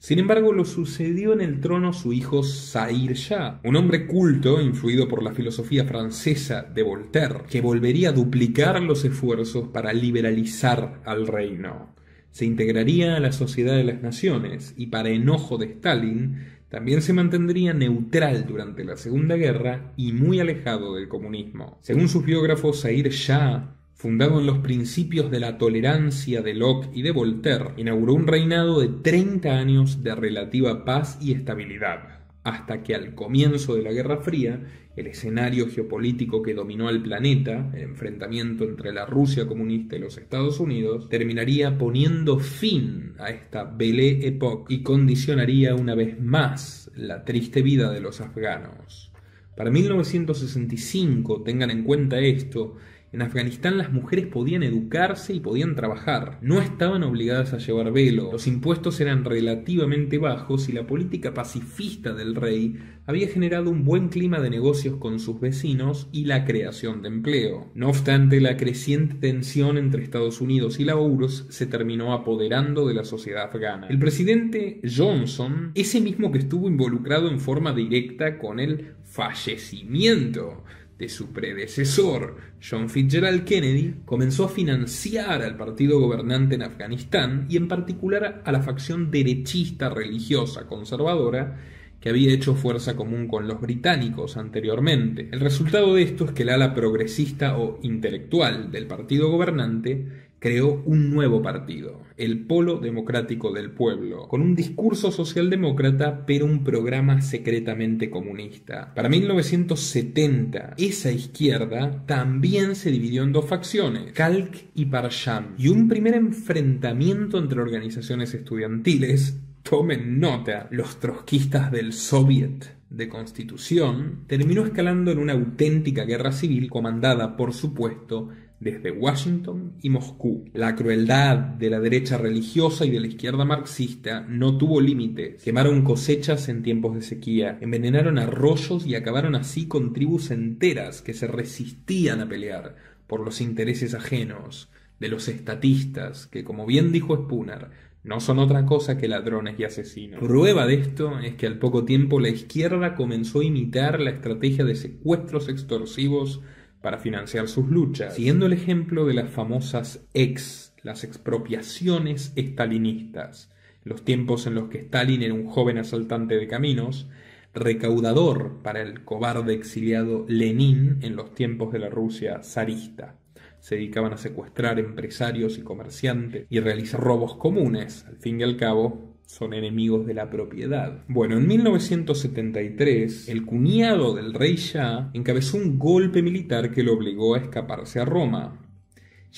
Sin 0.00 0.20
embargo, 0.20 0.52
lo 0.52 0.64
sucedió 0.64 1.32
en 1.32 1.40
el 1.40 1.60
trono 1.60 1.92
su 1.92 2.12
hijo 2.12 2.44
Zahir 2.44 3.14
Shah, 3.14 3.60
un 3.64 3.74
hombre 3.74 4.06
culto 4.06 4.60
influido 4.60 5.08
por 5.08 5.24
la 5.24 5.32
filosofía 5.32 5.84
francesa 5.86 6.62
de 6.62 6.84
Voltaire, 6.84 7.42
que 7.50 7.60
volvería 7.60 8.10
a 8.10 8.12
duplicar 8.12 8.80
los 8.80 9.04
esfuerzos 9.04 9.68
para 9.68 9.92
liberalizar 9.92 11.02
al 11.04 11.26
reino. 11.26 11.96
Se 12.30 12.44
integraría 12.44 13.16
a 13.16 13.20
la 13.20 13.32
sociedad 13.32 13.74
de 13.74 13.82
las 13.82 14.00
naciones 14.00 14.72
y, 14.76 14.86
para 14.86 15.08
enojo 15.08 15.58
de 15.58 15.66
Stalin, 15.66 16.57
también 16.68 17.02
se 17.02 17.12
mantendría 17.12 17.72
neutral 17.72 18.46
durante 18.46 18.84
la 18.84 18.96
Segunda 18.96 19.36
Guerra 19.36 19.92
y 19.96 20.12
muy 20.12 20.40
alejado 20.40 20.94
del 20.94 21.08
comunismo. 21.08 21.78
Según 21.80 22.08
sus 22.08 22.24
biógrafos, 22.24 22.82
Zahir 22.82 23.08
Shah, 23.08 23.74
fundado 23.94 24.38
en 24.38 24.46
los 24.46 24.58
principios 24.58 25.30
de 25.30 25.40
la 25.40 25.58
tolerancia 25.58 26.42
de 26.42 26.54
Locke 26.54 26.90
y 26.92 27.02
de 27.02 27.10
Voltaire, 27.10 27.72
inauguró 27.76 28.14
un 28.14 28.26
reinado 28.26 28.80
de 28.80 28.88
30 28.88 29.50
años 29.50 30.02
de 30.02 30.14
relativa 30.14 30.84
paz 30.84 31.18
y 31.20 31.32
estabilidad 31.32 32.17
hasta 32.48 32.82
que 32.82 32.94
al 32.94 33.14
comienzo 33.14 33.74
de 33.74 33.82
la 33.82 33.92
Guerra 33.92 34.18
Fría, 34.18 34.60
el 34.96 35.06
escenario 35.06 35.68
geopolítico 35.68 36.42
que 36.42 36.54
dominó 36.54 36.88
al 36.88 37.02
planeta, 37.02 37.70
el 37.74 37.82
enfrentamiento 37.82 38.64
entre 38.64 38.92
la 38.92 39.06
Rusia 39.06 39.46
comunista 39.46 39.96
y 39.96 40.00
los 40.00 40.16
Estados 40.16 40.58
Unidos, 40.58 41.08
terminaría 41.08 41.76
poniendo 41.76 42.38
fin 42.38 43.12
a 43.18 43.28
esta 43.30 43.64
Belle 43.64 44.26
Époque 44.26 44.74
y 44.74 44.82
condicionaría 44.82 45.74
una 45.74 45.94
vez 45.94 46.18
más 46.20 46.90
la 46.96 47.24
triste 47.24 47.62
vida 47.62 47.92
de 47.92 48.00
los 48.00 48.20
afganos. 48.20 49.12
Para 49.54 49.70
1965, 49.70 51.42
tengan 51.42 51.70
en 51.70 51.84
cuenta 51.84 52.18
esto, 52.18 52.76
en 53.12 53.22
Afganistán 53.22 53.78
las 53.78 53.92
mujeres 53.92 54.26
podían 54.26 54.62
educarse 54.62 55.32
y 55.32 55.40
podían 55.40 55.74
trabajar. 55.74 56.38
No 56.42 56.60
estaban 56.60 57.02
obligadas 57.02 57.52
a 57.52 57.58
llevar 57.58 57.92
velo, 57.92 58.30
los 58.32 58.46
impuestos 58.46 59.00
eran 59.00 59.24
relativamente 59.24 60.18
bajos 60.18 60.68
y 60.68 60.72
la 60.72 60.86
política 60.86 61.32
pacifista 61.32 62.12
del 62.12 62.34
rey 62.34 62.76
había 63.06 63.28
generado 63.28 63.70
un 63.70 63.84
buen 63.84 64.10
clima 64.10 64.38
de 64.38 64.50
negocios 64.50 64.96
con 64.96 65.18
sus 65.18 65.40
vecinos 65.40 66.08
y 66.12 66.26
la 66.26 66.44
creación 66.44 67.00
de 67.00 67.08
empleo. 67.08 67.70
No 67.74 67.88
obstante, 67.88 68.38
la 68.38 68.58
creciente 68.58 69.14
tensión 69.14 69.78
entre 69.78 70.02
Estados 70.02 70.42
Unidos 70.42 70.78
y 70.78 70.84
la 70.84 70.96
URSS 70.96 71.46
se 71.48 71.66
terminó 71.66 72.12
apoderando 72.12 72.86
de 72.86 72.92
la 72.92 73.04
sociedad 73.04 73.44
afgana. 73.44 73.86
El 73.88 73.98
presidente 73.98 74.82
Johnson, 74.84 75.72
ese 75.74 76.02
mismo 76.02 76.30
que 76.30 76.38
estuvo 76.38 76.68
involucrado 76.68 77.30
en 77.30 77.40
forma 77.40 77.72
directa 77.72 78.38
con 78.38 78.60
el 78.60 78.94
fallecimiento 79.04 80.64
de 80.98 81.08
su 81.08 81.32
predecesor, 81.32 82.36
John 82.60 82.90
Fitzgerald 82.90 83.44
Kennedy, 83.44 83.94
comenzó 84.04 84.44
a 84.44 84.48
financiar 84.48 85.42
al 85.42 85.56
partido 85.56 86.00
gobernante 86.00 86.56
en 86.56 86.62
Afganistán 86.62 87.46
y 87.48 87.56
en 87.56 87.68
particular 87.68 88.42
a 88.44 88.52
la 88.52 88.62
facción 88.62 89.10
derechista 89.10 89.88
religiosa 89.90 90.66
conservadora 90.66 91.56
que 92.00 92.08
había 92.08 92.32
hecho 92.32 92.54
fuerza 92.54 92.96
común 92.96 93.26
con 93.26 93.48
los 93.48 93.60
británicos 93.60 94.36
anteriormente. 94.36 95.28
El 95.32 95.40
resultado 95.40 95.94
de 95.94 96.02
esto 96.02 96.26
es 96.26 96.32
que 96.32 96.42
el 96.42 96.50
ala 96.50 96.74
progresista 96.74 97.58
o 97.58 97.78
intelectual 97.82 98.70
del 98.70 98.86
partido 98.86 99.30
gobernante 99.30 100.27
creó 100.38 100.82
un 100.84 101.10
nuevo 101.10 101.42
partido, 101.42 102.02
el 102.16 102.46
Polo 102.46 102.78
Democrático 102.78 103.52
del 103.52 103.70
Pueblo, 103.70 104.28
con 104.28 104.40
un 104.40 104.54
discurso 104.54 105.10
socialdemócrata 105.10 106.26
pero 106.26 106.46
un 106.46 106.64
programa 106.64 107.20
secretamente 107.20 108.10
comunista. 108.10 108.94
Para 108.94 109.08
1970, 109.08 110.74
esa 110.78 111.10
izquierda 111.10 112.04
también 112.06 112.74
se 112.76 112.90
dividió 112.90 113.22
en 113.22 113.32
dos 113.32 113.46
facciones, 113.46 114.12
Kalk 114.12 114.66
y 114.74 114.86
Parsham, 114.86 115.54
y 115.58 115.68
un 115.68 115.88
primer 115.88 116.14
enfrentamiento 116.14 117.38
entre 117.38 117.60
organizaciones 117.60 118.34
estudiantiles 118.34 119.38
Tomen 119.68 120.18
nota, 120.18 120.66
los 120.70 120.98
trotskistas 120.98 121.70
del 121.70 121.92
Soviet 121.92 122.78
de 122.88 123.08
Constitución 123.08 124.24
terminó 124.26 124.64
escalando 124.64 125.10
en 125.10 125.18
una 125.18 125.34
auténtica 125.34 126.04
guerra 126.04 126.32
civil 126.32 126.70
comandada, 126.70 127.36
por 127.36 127.52
supuesto, 127.52 128.30
desde 128.60 128.90
Washington 128.90 129.74
y 129.82 129.90
Moscú. 129.90 130.44
La 130.52 130.74
crueldad 130.74 131.36
de 131.36 131.70
la 131.70 131.80
derecha 131.80 132.18
religiosa 132.18 132.84
y 132.84 132.90
de 132.90 133.00
la 133.00 133.06
izquierda 133.06 133.44
marxista 133.44 134.20
no 134.28 134.58
tuvo 134.58 134.80
límites. 134.80 135.42
Quemaron 135.42 135.82
cosechas 135.82 136.48
en 136.48 136.62
tiempos 136.62 136.94
de 136.94 137.02
sequía, 137.02 137.58
envenenaron 137.60 138.18
arroyos 138.18 138.86
y 138.86 138.94
acabaron 138.94 139.34
así 139.34 139.68
con 139.68 139.92
tribus 139.92 140.30
enteras 140.30 141.02
que 141.02 141.14
se 141.14 141.26
resistían 141.26 142.20
a 142.20 142.28
pelear 142.28 142.76
por 143.06 143.20
los 143.20 143.40
intereses 143.40 143.94
ajenos 143.94 144.70
de 145.00 145.08
los 145.08 145.28
estatistas 145.28 146.26
que, 146.26 146.44
como 146.44 146.66
bien 146.66 146.90
dijo 146.92 147.16
Spooner, 147.16 147.68
no 148.04 148.20
son 148.20 148.38
otra 148.38 148.64
cosa 148.64 148.96
que 148.96 149.08
ladrones 149.08 149.58
y 149.58 149.64
asesinos. 149.64 150.20
Prueba 150.20 150.66
de 150.66 150.74
esto 150.74 151.18
es 151.18 151.34
que 151.34 151.46
al 151.46 151.58
poco 151.58 151.84
tiempo 151.84 152.20
la 152.20 152.28
izquierda 152.28 152.94
comenzó 152.94 153.40
a 153.40 153.44
imitar 153.44 154.00
la 154.00 154.10
estrategia 154.10 154.64
de 154.64 154.76
secuestros 154.76 155.48
extorsivos 155.48 156.40
para 156.80 156.98
financiar 156.98 157.48
sus 157.48 157.68
luchas, 157.68 158.14
siguiendo 158.14 158.46
el 158.46 158.52
ejemplo 158.52 159.06
de 159.06 159.14
las 159.14 159.30
famosas 159.30 160.06
ex, 160.14 160.74
las 160.82 161.04
expropiaciones 161.04 162.32
estalinistas, 162.36 163.50
los 163.84 164.04
tiempos 164.04 164.46
en 164.46 164.54
los 164.54 164.68
que 164.68 164.78
Stalin 164.78 165.22
era 165.22 165.34
un 165.34 165.46
joven 165.46 165.78
asaltante 165.78 166.36
de 166.36 166.46
caminos, 166.46 167.08
recaudador 167.54 168.62
para 168.62 168.82
el 168.82 169.04
cobarde 169.04 169.54
exiliado 169.54 170.24
Lenin 170.28 170.98
en 171.02 171.16
los 171.16 171.34
tiempos 171.34 171.72
de 171.72 171.78
la 171.78 171.88
Rusia 171.88 172.42
zarista 172.42 173.16
se 173.60 173.74
dedicaban 173.74 174.12
a 174.12 174.18
secuestrar 174.18 174.78
empresarios 174.78 175.58
y 175.58 175.62
comerciantes 175.62 176.46
y 176.48 176.60
realizar 176.60 177.00
robos 177.00 177.36
comunes. 177.36 178.04
Al 178.06 178.16
fin 178.16 178.40
y 178.40 178.44
al 178.44 178.56
cabo, 178.56 179.07
son 179.28 179.52
enemigos 179.52 180.06
de 180.06 180.14
la 180.14 180.30
propiedad. 180.30 181.04
Bueno, 181.06 181.36
en 181.36 181.46
1973, 181.46 183.28
el 183.28 183.44
cuñado 183.44 184.14
del 184.14 184.32
rey 184.32 184.56
Shah 184.56 185.10
encabezó 185.12 185.58
un 185.58 185.78
golpe 185.78 186.22
militar 186.22 186.72
que 186.72 186.82
lo 186.82 186.94
obligó 186.94 187.34
a 187.34 187.38
escaparse 187.40 188.00
a 188.00 188.06
Roma, 188.06 188.58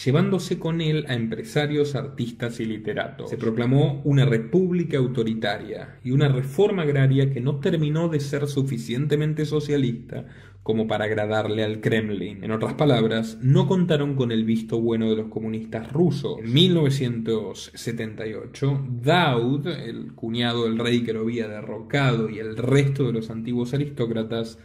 llevándose 0.04 0.60
con 0.60 0.80
él 0.80 1.06
a 1.08 1.14
empresarios, 1.14 1.96
artistas 1.96 2.60
y 2.60 2.66
literatos. 2.66 3.30
Se 3.30 3.36
proclamó 3.36 4.00
una 4.04 4.24
república 4.24 4.98
autoritaria 4.98 5.98
y 6.04 6.12
una 6.12 6.28
reforma 6.28 6.82
agraria 6.82 7.32
que 7.32 7.40
no 7.40 7.58
terminó 7.58 8.08
de 8.08 8.20
ser 8.20 8.46
suficientemente 8.46 9.44
socialista 9.44 10.24
como 10.62 10.86
para 10.86 11.06
agradarle 11.06 11.64
al 11.64 11.80
Kremlin. 11.80 12.44
En 12.44 12.50
otras 12.50 12.74
palabras, 12.74 13.38
no 13.40 13.66
contaron 13.66 14.14
con 14.14 14.30
el 14.30 14.44
visto 14.44 14.78
bueno 14.80 15.08
de 15.08 15.16
los 15.16 15.28
comunistas 15.28 15.90
rusos. 15.92 16.38
En 16.38 16.52
1978, 16.52 18.86
Daud, 19.02 19.66
el 19.66 20.12
cuñado 20.14 20.64
del 20.64 20.78
rey 20.78 21.02
que 21.02 21.14
lo 21.14 21.20
había 21.20 21.48
derrocado, 21.48 22.28
y 22.28 22.38
el 22.38 22.56
resto 22.56 23.06
de 23.06 23.12
los 23.12 23.30
antiguos 23.30 23.74
aristócratas 23.74 24.58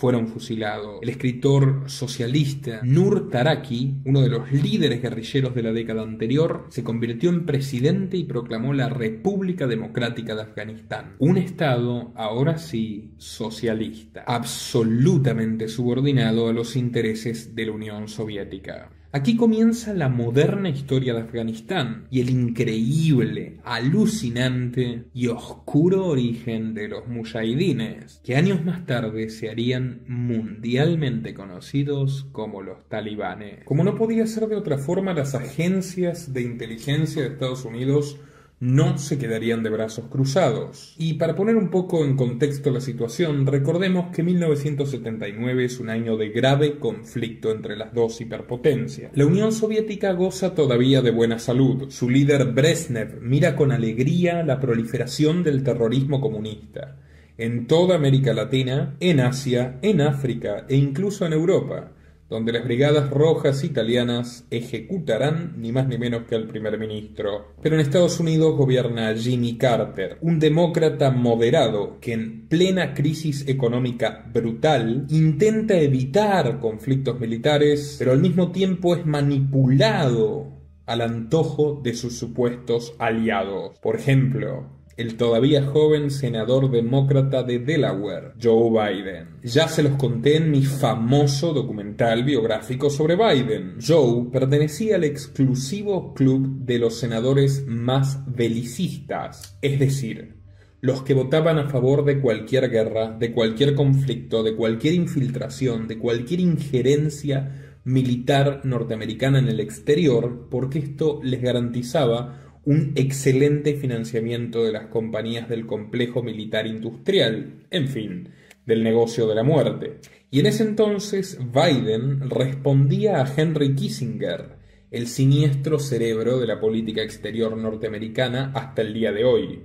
fueron 0.00 0.28
fusilados. 0.28 0.98
El 1.02 1.10
escritor 1.10 1.82
socialista 1.84 2.80
Nur 2.82 3.28
Taraki, 3.28 3.96
uno 4.06 4.22
de 4.22 4.30
los 4.30 4.50
líderes 4.50 5.02
guerrilleros 5.02 5.54
de 5.54 5.62
la 5.62 5.72
década 5.72 6.02
anterior, 6.02 6.64
se 6.70 6.82
convirtió 6.82 7.28
en 7.28 7.44
presidente 7.44 8.16
y 8.16 8.24
proclamó 8.24 8.72
la 8.72 8.88
República 8.88 9.66
Democrática 9.66 10.34
de 10.34 10.40
Afganistán. 10.40 11.16
Un 11.18 11.36
Estado, 11.36 12.12
ahora 12.16 12.56
sí, 12.56 13.12
socialista, 13.18 14.24
absolutamente 14.26 15.68
subordinado 15.68 16.48
a 16.48 16.54
los 16.54 16.76
intereses 16.76 17.54
de 17.54 17.66
la 17.66 17.72
Unión 17.72 18.08
Soviética. 18.08 18.90
Aquí 19.12 19.36
comienza 19.36 19.92
la 19.92 20.08
moderna 20.08 20.68
historia 20.68 21.14
de 21.14 21.22
Afganistán 21.22 22.06
y 22.12 22.20
el 22.20 22.30
increíble, 22.30 23.58
alucinante 23.64 25.06
y 25.12 25.26
oscuro 25.26 26.06
origen 26.06 26.74
de 26.74 26.86
los 26.86 27.08
mujahidines, 27.08 28.20
que 28.22 28.36
años 28.36 28.64
más 28.64 28.86
tarde 28.86 29.28
se 29.30 29.50
harían 29.50 30.02
mundialmente 30.06 31.34
conocidos 31.34 32.28
como 32.30 32.62
los 32.62 32.88
talibanes. 32.88 33.64
Como 33.64 33.82
no 33.82 33.96
podía 33.96 34.28
ser 34.28 34.46
de 34.46 34.54
otra 34.54 34.78
forma, 34.78 35.12
las 35.12 35.34
agencias 35.34 36.32
de 36.32 36.42
inteligencia 36.42 37.22
de 37.22 37.30
Estados 37.30 37.64
Unidos 37.64 38.20
no 38.60 38.98
se 38.98 39.18
quedarían 39.18 39.62
de 39.62 39.70
brazos 39.70 40.04
cruzados. 40.10 40.94
Y 40.98 41.14
para 41.14 41.34
poner 41.34 41.56
un 41.56 41.70
poco 41.70 42.04
en 42.04 42.14
contexto 42.14 42.70
la 42.70 42.80
situación, 42.80 43.46
recordemos 43.46 44.14
que 44.14 44.22
1979 44.22 45.64
es 45.64 45.80
un 45.80 45.88
año 45.88 46.18
de 46.18 46.28
grave 46.28 46.78
conflicto 46.78 47.50
entre 47.50 47.76
las 47.76 47.94
dos 47.94 48.20
hiperpotencias. 48.20 49.12
La 49.14 49.24
Unión 49.24 49.52
Soviética 49.52 50.12
goza 50.12 50.54
todavía 50.54 51.00
de 51.00 51.10
buena 51.10 51.38
salud. 51.38 51.90
Su 51.90 52.10
líder 52.10 52.52
Brezhnev 52.52 53.20
mira 53.22 53.56
con 53.56 53.72
alegría 53.72 54.42
la 54.42 54.60
proliferación 54.60 55.42
del 55.42 55.64
terrorismo 55.64 56.20
comunista 56.20 56.98
en 57.38 57.66
toda 57.66 57.96
América 57.96 58.34
Latina, 58.34 58.96
en 59.00 59.18
Asia, 59.20 59.78
en 59.80 60.02
África 60.02 60.66
e 60.68 60.76
incluso 60.76 61.24
en 61.24 61.32
Europa 61.32 61.92
donde 62.30 62.52
las 62.52 62.64
brigadas 62.64 63.10
rojas 63.10 63.64
italianas 63.64 64.46
ejecutarán 64.50 65.54
ni 65.58 65.72
más 65.72 65.88
ni 65.88 65.98
menos 65.98 66.22
que 66.28 66.36
al 66.36 66.46
primer 66.46 66.78
ministro. 66.78 67.54
Pero 67.60 67.74
en 67.74 67.80
Estados 67.80 68.20
Unidos 68.20 68.56
gobierna 68.56 69.12
Jimmy 69.14 69.58
Carter, 69.58 70.16
un 70.20 70.38
demócrata 70.38 71.10
moderado 71.10 71.98
que 72.00 72.12
en 72.12 72.48
plena 72.48 72.94
crisis 72.94 73.46
económica 73.48 74.24
brutal 74.32 75.06
intenta 75.10 75.76
evitar 75.76 76.60
conflictos 76.60 77.18
militares, 77.18 77.96
pero 77.98 78.12
al 78.12 78.20
mismo 78.20 78.52
tiempo 78.52 78.94
es 78.94 79.04
manipulado 79.04 80.60
al 80.86 81.00
antojo 81.00 81.80
de 81.82 81.94
sus 81.94 82.16
supuestos 82.16 82.94
aliados. 82.98 83.78
Por 83.80 83.96
ejemplo, 83.96 84.79
el 85.00 85.16
todavía 85.16 85.64
joven 85.64 86.10
senador 86.10 86.70
demócrata 86.70 87.42
de 87.42 87.58
Delaware, 87.58 88.32
Joe 88.40 88.68
Biden. 88.68 89.28
Ya 89.42 89.66
se 89.66 89.82
los 89.82 89.94
conté 89.94 90.36
en 90.36 90.50
mi 90.50 90.62
famoso 90.62 91.54
documental 91.54 92.22
biográfico 92.22 92.90
sobre 92.90 93.16
Biden. 93.16 93.76
Joe 93.80 94.26
pertenecía 94.30 94.96
al 94.96 95.04
exclusivo 95.04 96.12
club 96.12 96.66
de 96.66 96.78
los 96.78 96.98
senadores 96.98 97.64
más 97.66 98.22
belicistas, 98.26 99.56
es 99.62 99.78
decir, 99.78 100.34
los 100.82 101.02
que 101.02 101.14
votaban 101.14 101.58
a 101.58 101.70
favor 101.70 102.04
de 102.04 102.20
cualquier 102.20 102.68
guerra, 102.68 103.10
de 103.10 103.32
cualquier 103.32 103.74
conflicto, 103.74 104.42
de 104.42 104.54
cualquier 104.54 104.92
infiltración, 104.92 105.88
de 105.88 105.98
cualquier 105.98 106.40
injerencia 106.40 107.78
militar 107.84 108.60
norteamericana 108.64 109.38
en 109.38 109.48
el 109.48 109.60
exterior, 109.60 110.48
porque 110.50 110.78
esto 110.78 111.20
les 111.22 111.40
garantizaba 111.40 112.49
un 112.64 112.92
excelente 112.94 113.74
financiamiento 113.74 114.64
de 114.64 114.72
las 114.72 114.86
compañías 114.86 115.48
del 115.48 115.66
complejo 115.66 116.22
militar 116.22 116.66
industrial, 116.66 117.64
en 117.70 117.88
fin, 117.88 118.28
del 118.66 118.82
negocio 118.84 119.26
de 119.26 119.34
la 119.34 119.42
muerte. 119.42 119.98
Y 120.30 120.40
en 120.40 120.46
ese 120.46 120.62
entonces 120.62 121.38
Biden 121.52 122.28
respondía 122.30 123.22
a 123.22 123.34
Henry 123.34 123.74
Kissinger, 123.74 124.58
el 124.90 125.06
siniestro 125.06 125.78
cerebro 125.78 126.38
de 126.38 126.46
la 126.46 126.60
política 126.60 127.02
exterior 127.02 127.56
norteamericana 127.56 128.52
hasta 128.54 128.82
el 128.82 128.92
día 128.92 129.12
de 129.12 129.24
hoy. 129.24 129.62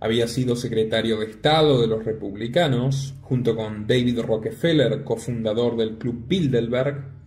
Había 0.00 0.26
sido 0.26 0.56
secretario 0.56 1.18
de 1.18 1.26
Estado 1.26 1.80
de 1.80 1.86
los 1.86 2.04
republicanos, 2.04 3.14
junto 3.20 3.54
con 3.54 3.86
David 3.86 4.20
Rockefeller, 4.20 5.04
cofundador 5.04 5.76
del 5.76 5.98
Club 5.98 6.26
Bilderberg, 6.26 7.21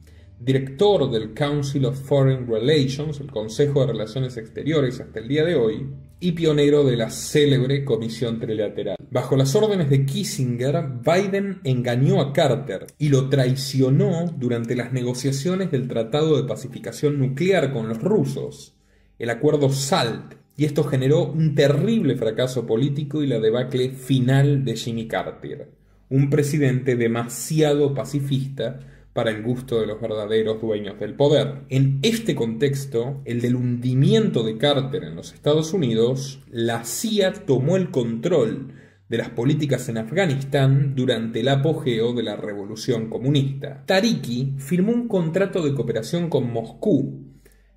director 0.45 1.09
del 1.09 1.33
Council 1.33 1.85
of 1.85 1.99
Foreign 1.99 2.45
Relations, 2.47 3.19
el 3.19 3.31
Consejo 3.31 3.81
de 3.81 3.87
Relaciones 3.93 4.37
Exteriores 4.37 4.99
hasta 4.99 5.19
el 5.19 5.27
día 5.27 5.43
de 5.43 5.55
hoy, 5.55 5.87
y 6.19 6.33
pionero 6.33 6.83
de 6.83 6.95
la 6.95 7.09
célebre 7.09 7.83
Comisión 7.83 8.39
Trilateral. 8.39 8.95
Bajo 9.09 9.35
las 9.35 9.55
órdenes 9.55 9.89
de 9.89 10.05
Kissinger, 10.05 10.83
Biden 11.03 11.61
engañó 11.63 12.21
a 12.21 12.31
Carter 12.31 12.85
y 12.99 13.09
lo 13.09 13.27
traicionó 13.27 14.33
durante 14.37 14.75
las 14.75 14.93
negociaciones 14.93 15.71
del 15.71 15.87
Tratado 15.87 16.39
de 16.39 16.47
Pacificación 16.47 17.17
Nuclear 17.17 17.73
con 17.73 17.89
los 17.89 18.01
rusos, 18.01 18.77
el 19.17 19.31
acuerdo 19.31 19.71
SALT, 19.71 20.35
y 20.57 20.65
esto 20.65 20.83
generó 20.83 21.25
un 21.25 21.55
terrible 21.55 22.15
fracaso 22.17 22.67
político 22.67 23.23
y 23.23 23.27
la 23.27 23.39
debacle 23.39 23.89
final 23.89 24.63
de 24.63 24.75
Jimmy 24.75 25.07
Carter, 25.07 25.71
un 26.09 26.29
presidente 26.29 26.95
demasiado 26.95 27.95
pacifista 27.95 28.79
para 29.15 29.31
el 29.31 29.43
gusto 29.43 29.79
de 29.79 29.87
los 29.87 30.01
verdaderos 30.01 30.59
dueños 30.59 30.99
del 30.99 31.13
poder. 31.13 31.61
En 31.69 31.99
este 32.01 32.35
contexto, 32.35 33.21
el 33.23 33.39
del 33.39 33.55
hundimiento 33.55 34.43
de 34.43 34.57
Carter 34.57 35.05
en 35.05 35.15
los 35.15 35.33
Estados 35.33 35.71
Unidos, 35.71 36.41
la 36.49 36.83
CIA 36.83 37.31
tomó 37.31 37.77
el 37.77 37.91
control 37.91 38.73
de 39.07 39.17
las 39.17 39.29
políticas 39.29 39.87
en 39.87 39.99
Afganistán 39.99 40.95
durante 40.95 41.39
el 41.39 41.47
apogeo 41.47 42.11
de 42.11 42.23
la 42.23 42.35
revolución 42.35 43.09
comunista. 43.09 43.85
Tariki 43.85 44.55
firmó 44.57 44.91
un 44.91 45.07
contrato 45.07 45.63
de 45.63 45.73
cooperación 45.73 46.29
con 46.29 46.51
Moscú 46.51 47.23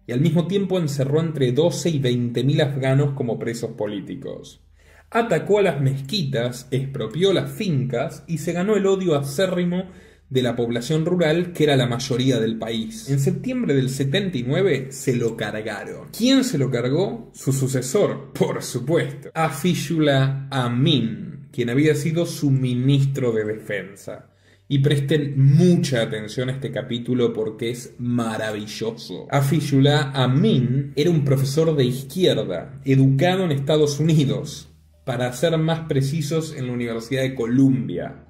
y 0.09 0.11
al 0.11 0.21
mismo 0.21 0.49
tiempo 0.49 0.77
encerró 0.77 1.21
entre 1.21 1.53
12 1.53 1.91
y 1.91 1.99
20 2.01 2.43
mil 2.43 2.61
afganos 2.63 3.13
como 3.13 3.39
presos 3.39 3.71
políticos. 3.75 4.65
Atacó 5.09 5.61
a 5.61 5.63
las 5.63 5.81
mezquitas, 5.81 6.67
expropió 6.73 7.33
las 7.33 7.53
fincas 7.53 8.25
y 8.27 8.39
se 8.39 8.53
ganó 8.53 8.75
el 8.75 8.87
odio 8.87 9.15
acérrimo 9.15 9.85
de 10.31 10.43
la 10.43 10.57
población 10.57 11.07
rural, 11.07 11.53
que 11.53 11.65
era 11.65 11.77
la 11.77 11.87
mayoría 11.87 12.39
del 12.39 12.59
país. 12.59 13.09
En 13.09 13.19
septiembre 13.19 13.75
del 13.75 13.89
79 13.89 14.89
se 14.91 15.17
lo 15.17 15.37
cargaron. 15.37 16.09
¿Quién 16.17 16.45
se 16.45 16.59
lo 16.59 16.71
cargó? 16.71 17.31
Su 17.33 17.53
sucesor, 17.53 18.33
por 18.33 18.63
supuesto. 18.63 19.31
Afishullah 19.35 20.49
Amin, 20.51 21.49
quien 21.51 21.71
había 21.71 21.95
sido 21.95 22.27
su 22.27 22.51
ministro 22.51 23.33
de 23.33 23.45
defensa. 23.45 24.31
Y 24.71 24.81
presten 24.81 25.35
mucha 25.41 26.03
atención 26.03 26.51
a 26.51 26.53
este 26.53 26.71
capítulo 26.71 27.33
porque 27.33 27.71
es 27.71 27.95
maravilloso. 27.99 29.27
Afishullah 29.31 30.13
Amin 30.13 30.93
era 30.95 31.09
un 31.09 31.25
profesor 31.25 31.75
de 31.75 31.87
izquierda, 31.87 32.79
educado 32.85 33.45
en 33.45 33.53
Estados 33.53 33.99
Unidos, 33.99 34.69
para 35.07 35.33
ser 35.33 35.57
más 35.57 35.89
precisos 35.89 36.55
en 36.55 36.67
la 36.67 36.75
Universidad 36.75 37.23
de 37.23 37.35
Columbia 37.35 38.28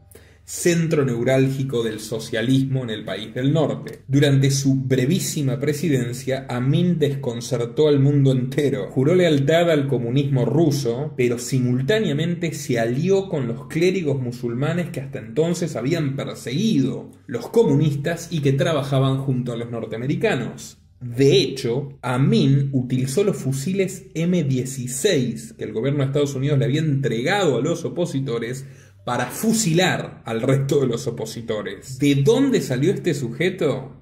centro 0.48 1.04
neurálgico 1.04 1.82
del 1.82 2.00
socialismo 2.00 2.82
en 2.82 2.88
el 2.88 3.04
país 3.04 3.34
del 3.34 3.52
norte. 3.52 4.00
Durante 4.08 4.50
su 4.50 4.76
brevísima 4.76 5.60
presidencia, 5.60 6.46
Amin 6.48 6.98
desconcertó 6.98 7.86
al 7.86 8.00
mundo 8.00 8.32
entero, 8.32 8.88
juró 8.90 9.14
lealtad 9.14 9.70
al 9.70 9.86
comunismo 9.86 10.46
ruso, 10.46 11.12
pero 11.18 11.38
simultáneamente 11.38 12.54
se 12.54 12.78
alió 12.78 13.28
con 13.28 13.46
los 13.46 13.66
clérigos 13.66 14.22
musulmanes 14.22 14.88
que 14.88 15.00
hasta 15.00 15.18
entonces 15.18 15.76
habían 15.76 16.16
perseguido 16.16 17.10
los 17.26 17.50
comunistas 17.50 18.28
y 18.30 18.40
que 18.40 18.54
trabajaban 18.54 19.18
junto 19.18 19.52
a 19.52 19.56
los 19.56 19.70
norteamericanos. 19.70 20.78
De 21.00 21.36
hecho, 21.36 21.96
Amin 22.02 22.70
utilizó 22.72 23.22
los 23.22 23.36
fusiles 23.36 24.12
M16 24.14 25.54
que 25.54 25.62
el 25.62 25.72
gobierno 25.72 26.00
de 26.00 26.06
Estados 26.06 26.34
Unidos 26.34 26.58
le 26.58 26.64
había 26.64 26.80
entregado 26.80 27.56
a 27.56 27.60
los 27.60 27.84
opositores 27.84 28.66
para 29.08 29.24
fusilar 29.24 30.20
al 30.26 30.42
resto 30.42 30.80
de 30.80 30.86
los 30.86 31.06
opositores. 31.06 31.98
¿De 31.98 32.16
dónde 32.16 32.60
salió 32.60 32.92
este 32.92 33.14
sujeto? 33.14 33.96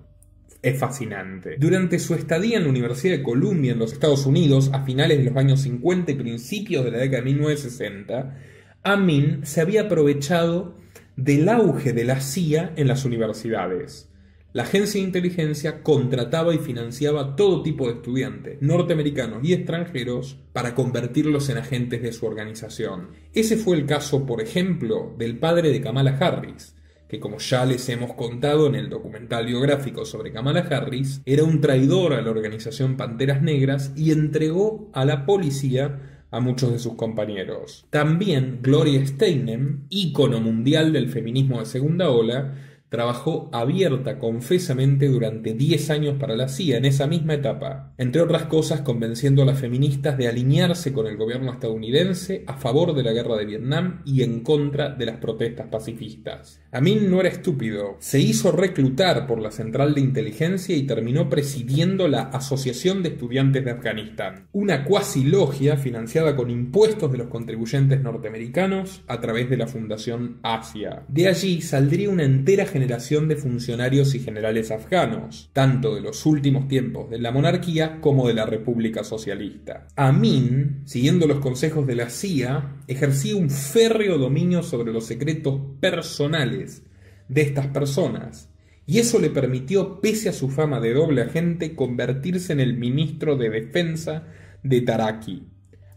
Es 0.61 0.81
fascinante. 0.81 1.55
Durante 1.61 2.01
su 2.01 2.15
estadía 2.15 2.57
en 2.57 2.65
la 2.65 2.71
Universidad 2.71 3.19
de 3.19 3.23
Columbia 3.23 3.71
en 3.71 3.79
los 3.79 3.93
Estados 3.93 4.27
Unidos, 4.27 4.71
a 4.73 4.85
finales 4.85 5.19
de 5.19 5.31
los 5.31 5.37
años 5.37 5.61
50 5.61 6.11
y 6.11 6.15
principios 6.17 6.85
de 6.85 6.91
la 6.91 6.99
década 6.99 7.23
de 7.23 7.31
1960, 7.31 8.37
Amin 8.83 9.47
se 9.47 9.61
había 9.61 9.83
aprovechado 9.83 10.77
del 11.15 11.49
auge 11.51 11.93
de 11.93 12.03
la 12.03 12.21
CIA 12.21 12.73
en 12.75 12.89
las 12.89 13.05
universidades 13.05 14.09
la 14.57 14.63
agencia 14.63 14.99
de 14.99 15.07
inteligencia 15.07 15.83
contrataba 15.83 16.55
y 16.55 16.59
financiaba 16.59 17.37
todo 17.37 17.63
tipo 17.63 17.89
de 17.89 17.97
estudiantes, 17.97 18.57
norteamericanos 18.63 19.45
y 19.45 19.53
extranjeros, 19.53 20.39
para 20.55 20.75
convertirlos 20.75 21.51
en 21.51 21.59
agentes 21.59 22.01
de 22.01 22.11
su 22.11 22.25
organización. 22.25 23.09
Ese 23.35 23.59
fue 23.59 23.77
el 23.77 23.85
caso, 23.85 24.25
por 24.25 24.41
ejemplo, 24.41 25.15
del 25.19 25.39
padre 25.39 25.71
de 25.73 25.83
Kamala 25.83 26.17
Harris, 26.19 26.75
que 27.07 27.21
como 27.21 27.37
ya 27.37 27.67
les 27.67 27.87
hemos 27.91 28.15
contado 28.15 28.67
en 28.67 28.77
el 28.77 28.89
documental 28.89 29.45
biográfico 29.45 30.07
sobre 30.07 30.33
Kamala 30.33 30.61
Harris, 30.61 31.21
era 31.27 31.45
un 31.45 31.61
traidor 31.61 32.15
a 32.15 32.23
la 32.23 32.31
organización 32.31 32.97
Panteras 32.97 33.43
Negras 33.43 33.93
y 33.95 34.11
entregó 34.11 34.91
a 34.95 35.05
la 35.05 35.27
policía 35.27 36.23
a 36.31 36.41
muchos 36.41 36.73
de 36.73 36.79
sus 36.79 36.95
compañeros. 36.95 37.87
También 37.91 38.61
Gloria 38.63 39.07
Steinem, 39.07 39.85
ícono 39.91 40.41
mundial 40.41 40.95
del 40.95 41.11
feminismo 41.11 41.61
de 41.61 41.67
segunda 41.67 42.09
ola, 42.09 42.55
Trabajó 42.89 43.51
abierta, 43.53 44.19
confesamente, 44.19 45.09
durante 45.09 45.55
10 45.55 45.91
años 45.91 46.17
para 46.21 46.37
la 46.37 46.49
CIA 46.49 46.77
en 46.77 46.85
esa 46.85 47.07
misma 47.07 47.35
etapa, 47.35 47.93
entre 47.99 48.23
otras 48.23 48.45
cosas 48.45 48.83
convenciendo 48.83 49.43
a 49.43 49.47
las 49.47 49.59
feministas 49.59 50.17
de 50.17 50.29
alinearse 50.29 50.93
con 50.93 51.07
el 51.07 51.17
gobierno 51.17 51.53
estadounidense 51.53 52.45
a 52.47 52.55
favor 52.55 52.95
de 52.95 53.03
la 53.03 53.13
guerra 53.13 53.37
de 53.37 53.47
Vietnam 53.47 54.03
y 54.05 54.23
en 54.23 54.41
contra 54.41 54.91
de 54.91 55.07
las 55.07 55.17
protestas 55.17 55.67
pacifistas. 55.67 56.61
Amin 56.71 57.11
no 57.11 57.21
era 57.21 57.29
estúpido, 57.29 57.97
se 57.99 58.21
hizo 58.21 58.53
reclutar 58.53 59.27
por 59.27 59.41
la 59.41 59.51
Central 59.51 59.95
de 59.95 60.01
Inteligencia 60.03 60.77
y 60.77 60.87
terminó 60.87 61.29
presidiendo 61.29 62.07
la 62.07 62.23
Asociación 62.23 63.03
de 63.03 63.11
Estudiantes 63.11 63.65
de 63.65 63.71
Afganistán, 63.73 64.47
una 64.53 64.85
cuasi 64.85 65.25
logia 65.25 65.77
financiada 65.77 66.37
con 66.37 66.51
impuestos 66.51 67.11
de 67.11 67.19
los 67.19 67.29
contribuyentes 67.29 68.01
norteamericanos 68.01 69.03
a 69.07 69.21
través 69.21 69.51
de 69.51 69.57
la 69.57 69.67
Fundación 69.67 70.39
Asia. 70.43 71.03
De 71.09 71.29
allí 71.29 71.63
saldría 71.63 72.11
una 72.11 72.25
entera 72.25 72.67
generación 72.77 73.27
de 73.27 73.37
funcionarios 73.37 74.15
y 74.15 74.19
generales 74.19 74.71
afganos, 74.71 75.49
tanto 75.55 75.95
de 75.95 76.03
los 76.03 76.27
últimos 76.27 76.69
tiempos 76.69 77.09
de 77.09 77.19
la 77.19 77.33
monarquía 77.33 78.03
como 78.03 78.29
de 78.29 78.35
la 78.35 78.45
República 78.45 79.03
Socialista. 79.03 79.87
Amin, 79.97 80.83
siguiendo 80.85 81.27
los 81.27 81.39
consejos 81.39 81.87
de 81.87 81.95
la 81.95 82.11
CIA, 82.11 82.83
ejercía 82.87 83.35
un 83.37 83.49
férreo 83.49 84.19
dominio 84.19 84.63
sobre 84.63 84.93
los 84.93 85.07
secretos 85.07 85.59
personales 85.81 86.83
de 87.29 87.41
estas 87.41 87.69
personas, 87.69 88.51
y 88.85 88.99
eso 88.99 89.19
le 89.21 89.31
permitió, 89.31 90.03
pese 90.03 90.29
a 90.29 90.35
su 90.35 90.51
fama 90.51 90.79
de 90.79 90.93
doble 90.93 91.23
agente, 91.23 91.75
convertirse 91.75 92.53
en 92.53 92.61
el 92.61 92.77
ministro 92.77 93.39
de 93.39 93.49
Defensa 93.49 94.27
de 94.63 94.83
Taraki, 94.83 95.47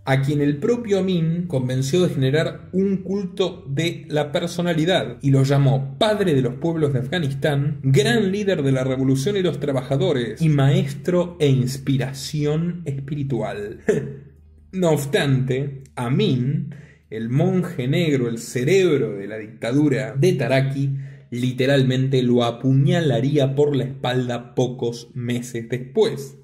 a 0.10 0.24
quien 0.24 0.41
el 0.41 0.58
propio 0.58 0.98
Amin 0.98 1.45
convenció 1.45 2.02
de 2.02 2.10
generar 2.10 2.67
un 2.72 2.98
culto 3.04 3.63
de 3.69 4.08
la 4.10 4.32
personalidad 4.32 5.19
y 5.22 5.30
lo 5.30 5.43
llamó 5.43 6.00
padre 6.00 6.34
de 6.34 6.41
los 6.41 6.56
pueblos 6.56 6.93
de 6.93 7.00
Afganistán, 7.00 7.80
gran 7.84 8.32
líder 8.32 8.63
de 8.63 8.72
la 8.72 8.84
revolución 8.84 9.38
y 9.38 9.43
los 9.43 9.60
trabajadores 9.60 10.41
y 10.41 10.50
maestro 10.50 11.38
e 11.39 11.50
inspiración 11.50 12.82
espiritual. 12.86 13.82
no 14.72 14.89
obstante, 14.89 15.84
Amin, 15.95 16.74
el 17.12 17.30
monje 17.30 17.88
negro, 17.88 18.30
el 18.30 18.39
cerebro 18.39 19.12
de 19.12 19.28
la 19.28 19.38
dictadura 19.38 20.15
de 20.15 20.34
Taraki, 20.34 20.89
literalmente 21.30 22.24
lo 22.24 22.43
apuñalaría 22.45 23.54
por 23.54 23.76
la 23.76 23.84
espalda 23.84 24.56
pocos 24.56 25.12
meses 25.13 25.69
después. 25.69 26.38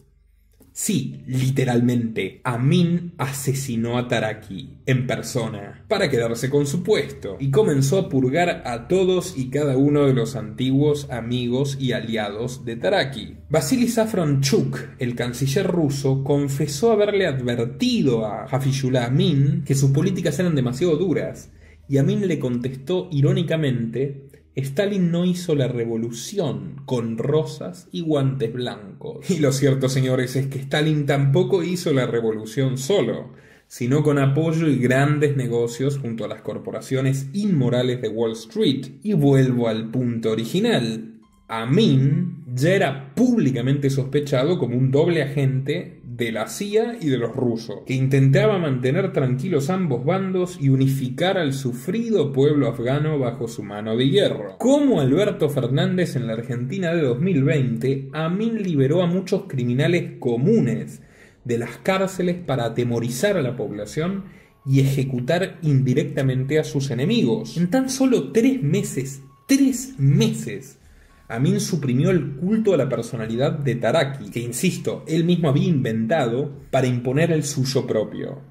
Sí, 0.78 1.22
literalmente, 1.26 2.42
Amin 2.44 3.14
asesinó 3.18 3.98
a 3.98 4.10
Taraki 4.10 4.80
en 4.86 5.08
persona 5.08 5.86
para 5.88 6.10
quedarse 6.10 6.50
con 6.50 6.68
su 6.68 6.84
puesto 6.84 7.38
y 7.40 7.50
comenzó 7.50 7.98
a 7.98 8.10
purgar 8.10 8.64
a 8.66 8.90
todos 8.90 9.38
y 9.38 9.50
cada 9.50 9.78
uno 9.78 10.06
de 10.06 10.14
los 10.14 10.36
antiguos 10.36 11.10
amigos 11.10 11.78
y 11.80 11.94
aliados 11.94 12.66
de 12.66 12.76
Taraki. 12.76 13.38
Vasily 13.50 13.88
Safronchuk, 13.88 14.78
el 15.00 15.16
canciller 15.16 15.66
ruso, 15.66 16.26
confesó 16.26 16.92
haberle 16.92 17.26
advertido 17.26 18.26
a 18.26 18.44
Hafizullah 18.44 19.06
Amin 19.06 19.64
que 19.66 19.76
sus 19.76 19.92
políticas 19.92 20.38
eran 20.40 20.56
demasiado 20.56 20.98
duras 20.98 21.52
y 21.88 22.00
Amin 22.00 22.28
le 22.28 22.40
contestó 22.40 23.08
irónicamente 23.12 24.25
Stalin 24.56 25.12
no 25.12 25.26
hizo 25.26 25.54
la 25.54 25.68
revolución 25.68 26.82
con 26.86 27.18
rosas 27.18 27.90
y 27.92 28.02
guantes 28.02 28.54
blancos. 28.54 29.30
Y 29.30 29.40
lo 29.40 29.52
cierto, 29.52 29.90
señores, 29.90 30.36
es 30.36 30.48
que 30.48 30.60
Stalin 30.60 31.06
tampoco 31.06 31.64
hizo 31.64 31.92
la 31.92 32.08
revolución 32.08 32.78
solo, 32.78 33.34
sino 33.68 34.02
con 34.02 34.18
apoyo 34.18 34.68
y 34.68 34.78
grandes 34.78 35.36
negocios 35.36 35.98
junto 35.98 36.24
a 36.24 36.30
las 36.30 36.42
corporaciones 36.42 37.28
inmorales 37.34 38.02
de 38.02 38.08
Wall 38.08 38.32
Street. 38.32 38.86
Y 39.04 39.14
vuelvo 39.14 39.68
al 39.68 39.92
punto 39.92 40.32
original. 40.32 41.20
Amin 41.48 42.45
ya 42.56 42.74
era 42.74 43.14
públicamente 43.16 43.90
sospechado 43.90 44.58
como 44.58 44.78
un 44.78 44.90
doble 44.90 45.22
agente 45.22 46.00
de 46.06 46.32
la 46.32 46.48
CIA 46.48 46.98
y 47.02 47.10
de 47.10 47.18
los 47.18 47.36
rusos, 47.36 47.80
que 47.86 47.94
intentaba 47.94 48.58
mantener 48.58 49.12
tranquilos 49.12 49.70
ambos 49.70 50.06
bandos 50.06 50.58
y 50.62 50.70
unificar 50.70 51.38
al 51.38 51.52
sufrido 51.52 52.32
pueblo 52.32 52.70
afgano 52.70 53.20
bajo 53.20 53.50
su 53.50 53.64
mano 53.64 53.98
de 53.98 54.10
hierro. 54.10 54.58
Como 54.58 55.02
Alberto 55.02 55.50
Fernández 55.50 56.16
en 56.16 56.28
la 56.28 56.34
Argentina 56.34 56.94
de 56.94 57.02
2020, 57.02 58.10
Amin 58.14 58.64
liberó 58.64 59.02
a 59.02 59.08
muchos 59.08 59.44
criminales 59.50 60.14
comunes 60.20 61.02
de 61.44 61.58
las 61.58 61.78
cárceles 61.80 62.38
para 62.38 62.66
atemorizar 62.66 63.36
a 63.36 63.42
la 63.42 63.58
población 63.58 64.24
y 64.66 64.80
ejecutar 64.80 65.58
indirectamente 65.62 66.58
a 66.58 66.64
sus 66.64 66.90
enemigos. 66.90 67.58
En 67.58 67.70
tan 67.70 67.90
solo 67.90 68.32
tres 68.32 68.64
meses, 68.64 69.22
tres 69.46 69.96
meses, 69.98 70.80
Amin 71.28 71.60
suprimió 71.60 72.12
el 72.12 72.36
culto 72.36 72.74
a 72.74 72.78
la 72.78 72.88
personalidad 72.88 73.52
de 73.52 73.76
Taraki, 73.76 74.30
que 74.30 74.40
insisto, 74.40 75.04
él 75.08 75.24
mismo 75.24 75.50
había 75.50 75.68
inventado 75.68 76.52
para 76.70 76.88
imponer 76.88 77.32
el 77.32 77.44
suyo 77.44 77.88
propio. 77.88 78.42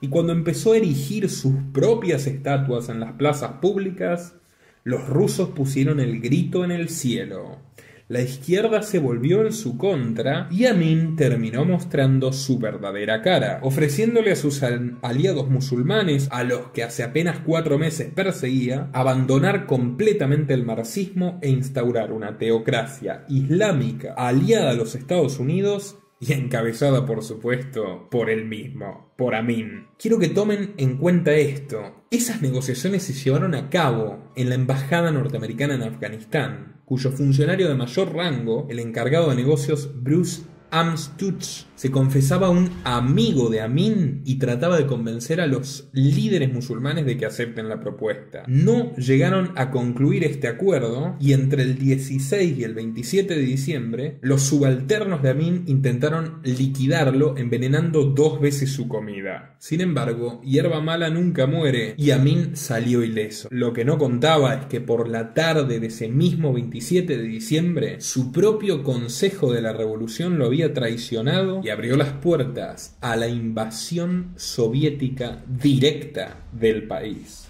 Y 0.00 0.08
cuando 0.08 0.32
empezó 0.32 0.72
a 0.72 0.76
erigir 0.76 1.30
sus 1.30 1.54
propias 1.72 2.26
estatuas 2.26 2.88
en 2.88 3.00
las 3.00 3.12
plazas 3.12 3.52
públicas, 3.60 4.34
los 4.82 5.06
rusos 5.08 5.50
pusieron 5.50 6.00
el 6.00 6.20
grito 6.20 6.64
en 6.64 6.72
el 6.72 6.88
cielo 6.88 7.58
la 8.06 8.20
izquierda 8.20 8.82
se 8.82 8.98
volvió 8.98 9.46
en 9.46 9.52
su 9.54 9.78
contra 9.78 10.46
y 10.50 10.66
Amin 10.66 11.16
terminó 11.16 11.64
mostrando 11.64 12.34
su 12.34 12.58
verdadera 12.58 13.22
cara, 13.22 13.60
ofreciéndole 13.62 14.32
a 14.32 14.36
sus 14.36 14.62
aliados 14.62 15.48
musulmanes, 15.48 16.28
a 16.30 16.44
los 16.44 16.66
que 16.72 16.82
hace 16.82 17.02
apenas 17.02 17.38
cuatro 17.38 17.78
meses 17.78 18.12
perseguía, 18.14 18.90
abandonar 18.92 19.64
completamente 19.64 20.52
el 20.52 20.66
marxismo 20.66 21.38
e 21.40 21.48
instaurar 21.48 22.12
una 22.12 22.36
teocracia 22.36 23.24
islámica 23.28 24.12
aliada 24.18 24.70
a 24.70 24.74
los 24.74 24.94
Estados 24.94 25.38
Unidos 25.38 25.96
y 26.20 26.32
encabezada 26.32 27.06
por 27.06 27.22
supuesto 27.22 28.08
por 28.10 28.30
él 28.30 28.44
mismo, 28.44 29.14
por 29.16 29.34
Amin. 29.34 29.88
Quiero 29.98 30.18
que 30.18 30.28
tomen 30.28 30.74
en 30.76 30.96
cuenta 30.98 31.32
esto. 31.34 32.04
Esas 32.10 32.42
negociaciones 32.42 33.02
se 33.02 33.12
llevaron 33.12 33.54
a 33.54 33.70
cabo 33.70 34.30
en 34.36 34.48
la 34.50 34.54
Embajada 34.54 35.10
norteamericana 35.10 35.74
en 35.74 35.82
Afganistán, 35.82 36.73
cuyo 36.84 37.10
funcionario 37.10 37.68
de 37.68 37.74
mayor 37.74 38.14
rango, 38.14 38.66
el 38.70 38.78
encargado 38.78 39.30
de 39.30 39.36
negocios 39.36 39.90
Bruce 40.02 40.42
Amstutz 40.70 41.66
se 41.74 41.90
confesaba 41.90 42.50
un 42.50 42.70
amigo 42.84 43.50
de 43.50 43.60
Amin 43.60 44.22
y 44.24 44.36
trataba 44.36 44.76
de 44.76 44.86
convencer 44.86 45.40
a 45.40 45.46
los 45.46 45.88
líderes 45.92 46.52
musulmanes 46.52 47.04
de 47.06 47.16
que 47.16 47.26
acepten 47.26 47.68
la 47.68 47.80
propuesta. 47.80 48.44
No 48.46 48.94
llegaron 48.96 49.50
a 49.56 49.70
concluir 49.70 50.24
este 50.24 50.48
acuerdo 50.48 51.16
y 51.20 51.32
entre 51.32 51.62
el 51.62 51.78
16 51.78 52.58
y 52.58 52.64
el 52.64 52.74
27 52.74 53.34
de 53.34 53.40
diciembre 53.40 54.18
los 54.20 54.42
subalternos 54.42 55.22
de 55.22 55.30
Amin 55.30 55.64
intentaron 55.66 56.40
liquidarlo 56.44 57.36
envenenando 57.36 58.04
dos 58.04 58.40
veces 58.40 58.72
su 58.72 58.88
comida. 58.88 59.56
Sin 59.58 59.80
embargo, 59.80 60.40
hierba 60.42 60.80
mala 60.80 61.10
nunca 61.10 61.46
muere 61.46 61.94
y 61.96 62.10
Amin 62.10 62.56
salió 62.56 63.02
ileso. 63.02 63.48
Lo 63.50 63.72
que 63.72 63.84
no 63.84 63.98
contaba 63.98 64.54
es 64.54 64.66
que 64.66 64.80
por 64.80 65.08
la 65.08 65.34
tarde 65.34 65.80
de 65.80 65.88
ese 65.88 66.08
mismo 66.08 66.52
27 66.52 67.16
de 67.16 67.22
diciembre 67.22 68.00
su 68.00 68.30
propio 68.30 68.82
Consejo 68.82 69.52
de 69.52 69.62
la 69.62 69.72
Revolución 69.72 70.38
lo 70.38 70.46
había 70.46 70.72
traicionado 70.72 71.63
y 71.64 71.70
abrió 71.70 71.96
las 71.96 72.12
puertas 72.12 72.98
a 73.00 73.16
la 73.16 73.26
invasión 73.26 74.34
soviética 74.36 75.42
directa 75.48 76.44
del 76.52 76.86
país. 76.86 77.48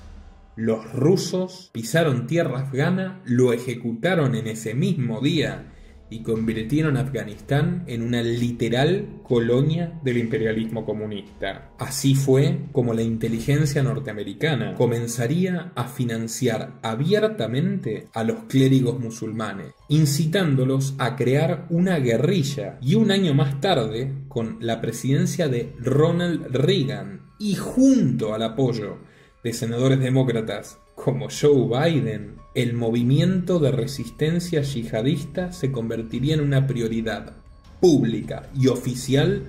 Los 0.55 0.93
rusos 0.93 1.71
pisaron 1.73 2.29
tierra 2.29 2.61
afgana, 2.61 3.21
lo 3.25 3.53
ejecutaron 3.53 4.37
en 4.37 4.47
ese 4.47 4.73
mismo 4.75 5.21
día 5.21 5.74
y 6.15 6.23
convirtieron 6.23 6.97
a 6.97 7.01
Afganistán 7.01 7.83
en 7.89 8.03
una 8.03 8.23
literal 8.23 9.21
colonia 9.25 9.99
del 10.05 10.19
imperialismo 10.19 10.87
comunista. 10.87 11.73
Así 11.77 12.15
fue 12.15 12.61
como 12.71 12.95
la 12.95 13.03
inteligencia 13.03 13.83
norteamericana 13.83 14.75
comenzaría 14.75 15.73
a 15.75 15.89
financiar 15.89 16.79
abiertamente 16.83 18.07
a 18.15 18.23
los 18.23 18.45
clérigos 18.45 19.01
musulmanes, 19.01 19.75
incitándolos 19.89 20.95
a 20.99 21.17
crear 21.17 21.67
una 21.69 21.99
guerrilla 21.99 22.79
y 22.81 22.95
un 22.95 23.11
año 23.11 23.35
más 23.35 23.61
tarde, 23.61 24.13
con 24.29 24.59
la 24.61 24.81
presidencia 24.81 25.49
de 25.49 25.73
Ronald 25.81 26.47
Reagan 26.55 27.23
y 27.41 27.57
junto 27.57 28.35
al 28.35 28.43
apoyo 28.45 28.99
de 29.43 29.53
senadores 29.53 29.99
demócratas 29.99 30.79
como 30.95 31.27
Joe 31.29 31.91
Biden, 31.91 32.37
el 32.55 32.75
movimiento 32.75 33.59
de 33.59 33.73
resistencia 33.73 34.63
yihadista 34.63 35.53
se 35.53 35.73
convertiría 35.73 36.35
en 36.35 36.41
una 36.41 36.67
prioridad 36.69 37.35
pública 37.81 38.49
y 38.57 38.69
oficial 38.69 39.43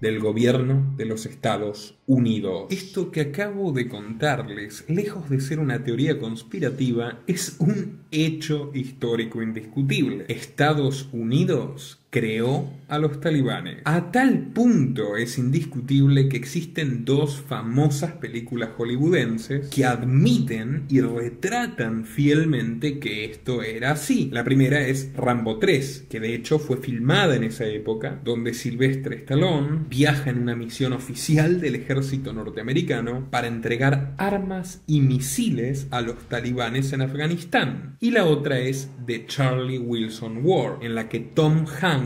del 0.00 0.20
gobierno 0.20 0.94
de 0.96 1.04
los 1.04 1.26
Estados 1.26 1.96
Unidos. 2.06 2.66
Esto 2.70 3.10
que 3.10 3.20
acabo 3.20 3.72
de 3.72 3.88
contarles, 3.88 4.84
lejos 4.88 5.30
de 5.30 5.40
ser 5.40 5.60
una 5.60 5.84
teoría 5.84 6.18
conspirativa, 6.18 7.20
es 7.26 7.56
un 7.58 8.00
hecho 8.10 8.70
histórico 8.74 9.42
indiscutible. 9.42 10.24
Estados 10.28 11.08
Unidos 11.12 12.01
creó 12.12 12.68
a 12.88 12.98
los 12.98 13.20
talibanes. 13.20 13.78
A 13.86 14.12
tal 14.12 14.38
punto 14.38 15.16
es 15.16 15.38
indiscutible 15.38 16.28
que 16.28 16.36
existen 16.36 17.06
dos 17.06 17.40
famosas 17.40 18.12
películas 18.12 18.68
hollywoodenses 18.76 19.70
que 19.70 19.86
admiten 19.86 20.84
y 20.90 21.00
retratan 21.00 22.04
fielmente 22.04 22.98
que 22.98 23.24
esto 23.24 23.62
era 23.62 23.92
así. 23.92 24.28
La 24.30 24.44
primera 24.44 24.86
es 24.86 25.10
Rambo 25.16 25.58
3, 25.58 26.08
que 26.10 26.20
de 26.20 26.34
hecho 26.34 26.58
fue 26.58 26.76
filmada 26.76 27.34
en 27.34 27.44
esa 27.44 27.64
época, 27.64 28.20
donde 28.22 28.52
Sylvester 28.52 29.14
Stallone 29.14 29.86
viaja 29.88 30.28
en 30.28 30.42
una 30.42 30.54
misión 30.54 30.92
oficial 30.92 31.62
del 31.62 31.76
ejército 31.76 32.34
norteamericano 32.34 33.26
para 33.30 33.46
entregar 33.46 34.12
armas 34.18 34.82
y 34.86 35.00
misiles 35.00 35.86
a 35.90 36.02
los 36.02 36.18
talibanes 36.28 36.92
en 36.92 37.00
Afganistán. 37.00 37.96
Y 38.00 38.10
la 38.10 38.26
otra 38.26 38.58
es 38.58 38.90
The 39.06 39.24
Charlie 39.24 39.78
Wilson 39.78 40.40
War, 40.42 40.76
en 40.82 40.94
la 40.94 41.08
que 41.08 41.20
Tom 41.20 41.64
Hanks 41.80 42.01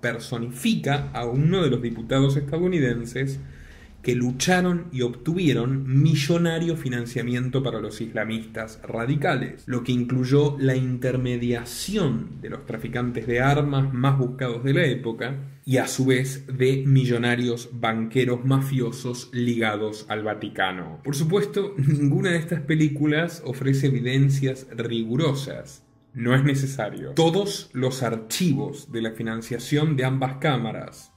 personifica 0.00 1.10
a 1.12 1.26
uno 1.26 1.62
de 1.62 1.70
los 1.70 1.82
diputados 1.82 2.36
estadounidenses 2.36 3.40
que 4.02 4.14
lucharon 4.14 4.86
y 4.92 5.02
obtuvieron 5.02 6.02
millonario 6.02 6.76
financiamiento 6.76 7.62
para 7.62 7.80
los 7.80 8.00
islamistas 8.00 8.80
radicales, 8.82 9.64
lo 9.66 9.82
que 9.82 9.92
incluyó 9.92 10.56
la 10.58 10.76
intermediación 10.76 12.40
de 12.40 12.50
los 12.50 12.64
traficantes 12.64 13.26
de 13.26 13.40
armas 13.40 13.92
más 13.92 14.16
buscados 14.16 14.62
de 14.62 14.72
la 14.72 14.84
época 14.86 15.36
y 15.64 15.78
a 15.78 15.88
su 15.88 16.06
vez 16.06 16.46
de 16.46 16.84
millonarios 16.86 17.70
banqueros 17.72 18.44
mafiosos 18.44 19.30
ligados 19.32 20.06
al 20.08 20.22
Vaticano. 20.22 21.00
Por 21.02 21.16
supuesto, 21.16 21.74
ninguna 21.76 22.30
de 22.30 22.38
estas 22.38 22.62
películas 22.62 23.42
ofrece 23.44 23.88
evidencias 23.88 24.68
rigurosas 24.76 25.87
no 26.18 26.34
es 26.34 26.42
necesario. 26.42 27.12
Todos 27.12 27.70
los 27.72 28.02
archivos 28.02 28.90
de 28.90 29.02
la 29.02 29.12
financiación 29.12 29.96
de 29.96 30.04
ambas 30.04 30.38
cámaras, 30.38 31.12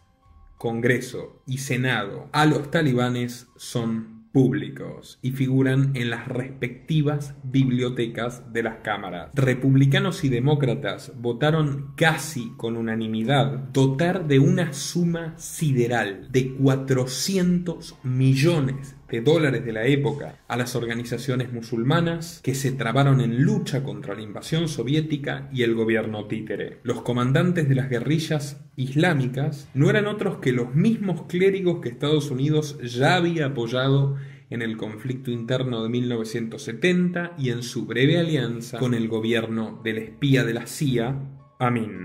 Congreso 0.57 1.41
y 1.47 1.57
Senado, 1.57 2.29
a 2.31 2.45
los 2.45 2.69
talibanes 2.69 3.47
son 3.55 4.21
públicos 4.31 5.19
y 5.21 5.31
figuran 5.31 5.91
en 5.95 6.09
las 6.09 6.27
respectivas 6.27 7.35
bibliotecas 7.43 8.53
de 8.53 8.63
las 8.63 8.77
cámaras. 8.77 9.31
Republicanos 9.33 10.23
y 10.23 10.29
demócratas 10.29 11.11
votaron 11.17 11.93
casi 11.95 12.51
con 12.55 12.77
unanimidad 12.77 13.57
dotar 13.73 14.27
de 14.27 14.39
una 14.39 14.71
suma 14.71 15.33
sideral 15.37 16.31
de 16.31 16.53
400 16.53 17.97
millones 18.03 18.95
de 19.11 19.21
dólares 19.21 19.65
de 19.65 19.73
la 19.73 19.85
época 19.85 20.35
a 20.47 20.55
las 20.55 20.75
organizaciones 20.75 21.51
musulmanas 21.51 22.39
que 22.43 22.55
se 22.55 22.71
trabaron 22.71 23.19
en 23.19 23.43
lucha 23.43 23.83
contra 23.83 24.15
la 24.15 24.21
invasión 24.21 24.69
soviética 24.69 25.49
y 25.51 25.63
el 25.63 25.75
gobierno 25.75 26.25
títere. 26.27 26.77
Los 26.83 27.01
comandantes 27.01 27.67
de 27.67 27.75
las 27.75 27.89
guerrillas 27.89 28.61
islámicas 28.77 29.67
no 29.73 29.89
eran 29.89 30.07
otros 30.07 30.37
que 30.37 30.53
los 30.53 30.73
mismos 30.73 31.23
clérigos 31.27 31.81
que 31.81 31.89
Estados 31.89 32.31
Unidos 32.31 32.77
ya 32.83 33.15
había 33.15 33.47
apoyado 33.47 34.15
en 34.49 34.61
el 34.61 34.77
conflicto 34.77 35.29
interno 35.29 35.83
de 35.83 35.89
1970 35.89 37.33
y 37.37 37.49
en 37.49 37.63
su 37.63 37.85
breve 37.85 38.17
alianza 38.17 38.77
con 38.79 38.93
el 38.93 39.09
gobierno 39.09 39.81
del 39.83 39.97
espía 39.97 40.43
de 40.43 40.53
la 40.53 40.67
CIA, 40.67 41.19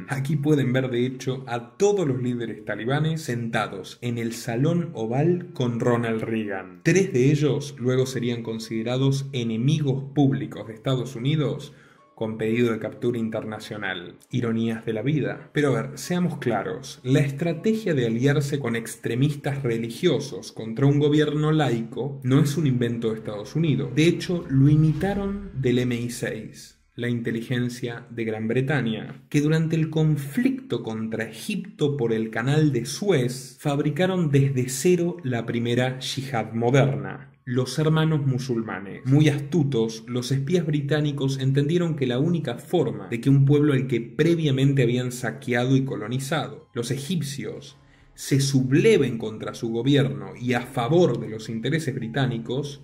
Aquí 0.09 0.37
pueden 0.37 0.75
ver 0.75 0.91
de 0.91 1.07
hecho 1.07 1.43
a 1.47 1.79
todos 1.79 2.07
los 2.07 2.23
líderes 2.23 2.67
talibanes 2.67 3.23
sentados 3.23 3.97
en 4.03 4.19
el 4.19 4.35
salón 4.35 4.91
oval 4.93 5.49
con 5.55 5.81
Ronald 5.81 6.21
Reagan. 6.21 6.81
Tres 6.83 7.11
de 7.15 7.31
ellos 7.31 7.75
luego 7.79 8.05
serían 8.05 8.43
considerados 8.43 9.31
enemigos 9.33 10.05
públicos 10.15 10.69
de 10.69 10.75
Estados 10.75 11.17
Unidos 11.17 11.73
con 12.15 12.37
pedido 12.37 12.71
de 12.71 12.79
captura 12.79 13.19
internacional. 13.19 14.17
Ironías 14.31 14.85
de 14.85 14.93
la 14.93 15.01
vida. 15.01 15.49
Pero 15.55 15.69
a 15.69 15.83
ver, 15.83 15.99
seamos 15.99 16.37
claros, 16.37 17.01
la 17.03 17.21
estrategia 17.21 17.95
de 17.95 18.07
aliarse 18.07 18.61
con 18.61 18.77
extremistas 18.77 19.63
religiosos 19.63 20.53
contra 20.53 20.85
un 20.85 20.99
gobierno 20.99 21.51
laico 21.51 22.21
no 22.25 22.41
es 22.41 22.59
un 22.59 22.67
invento 22.67 23.09
de 23.09 23.17
Estados 23.17 23.57
Unidos. 23.57 23.95
De 23.95 24.07
hecho, 24.07 24.45
lo 24.51 24.69
imitaron 24.69 25.51
del 25.55 25.79
MI6 25.79 26.76
la 26.97 27.11
inteligencia 27.11 28.07
de 28.09 28.25
Gran 28.25 28.49
Bretaña, 28.49 29.23
que 29.29 29.43
durante 29.43 29.77
el 29.77 29.91
conflicto 29.91 30.83
contra 30.83 31.25
Egipto 31.25 31.99
por 31.99 32.15
el 32.15 32.31
canal 32.31 32.73
de 32.73 32.87
Suez 32.87 33.59
fabricaron 33.61 34.31
desde 34.31 34.71
cero 34.71 35.19
la 35.23 35.45
primera 35.45 35.99
yihad 35.99 36.53
moderna, 36.55 37.35
los 37.45 37.79
hermanos 37.79 38.27
musulmanes. 38.27 39.03
Muy 39.05 39.29
astutos, 39.29 40.05
los 40.09 40.33
espías 40.33 40.65
británicos 40.65 41.39
entendieron 41.39 41.97
que 41.97 42.07
la 42.07 42.19
única 42.19 42.57
forma 42.57 43.09
de 43.09 43.21
que 43.21 43.29
un 43.29 43.45
pueblo 43.45 43.75
al 43.75 43.89
que 43.89 44.01
previamente 44.01 44.83
habían 44.83 45.13
saqueado 45.13 45.77
y 45.77 45.85
colonizado, 45.85 46.71
los 46.73 46.91
egipcios, 46.91 47.77
se 48.15 48.41
subleven 48.41 49.19
contra 49.19 49.53
su 49.53 49.69
gobierno 49.69 50.33
y 50.41 50.55
a 50.55 50.63
favor 50.63 51.21
de 51.21 51.29
los 51.29 51.51
intereses 51.51 51.95
británicos, 51.95 52.81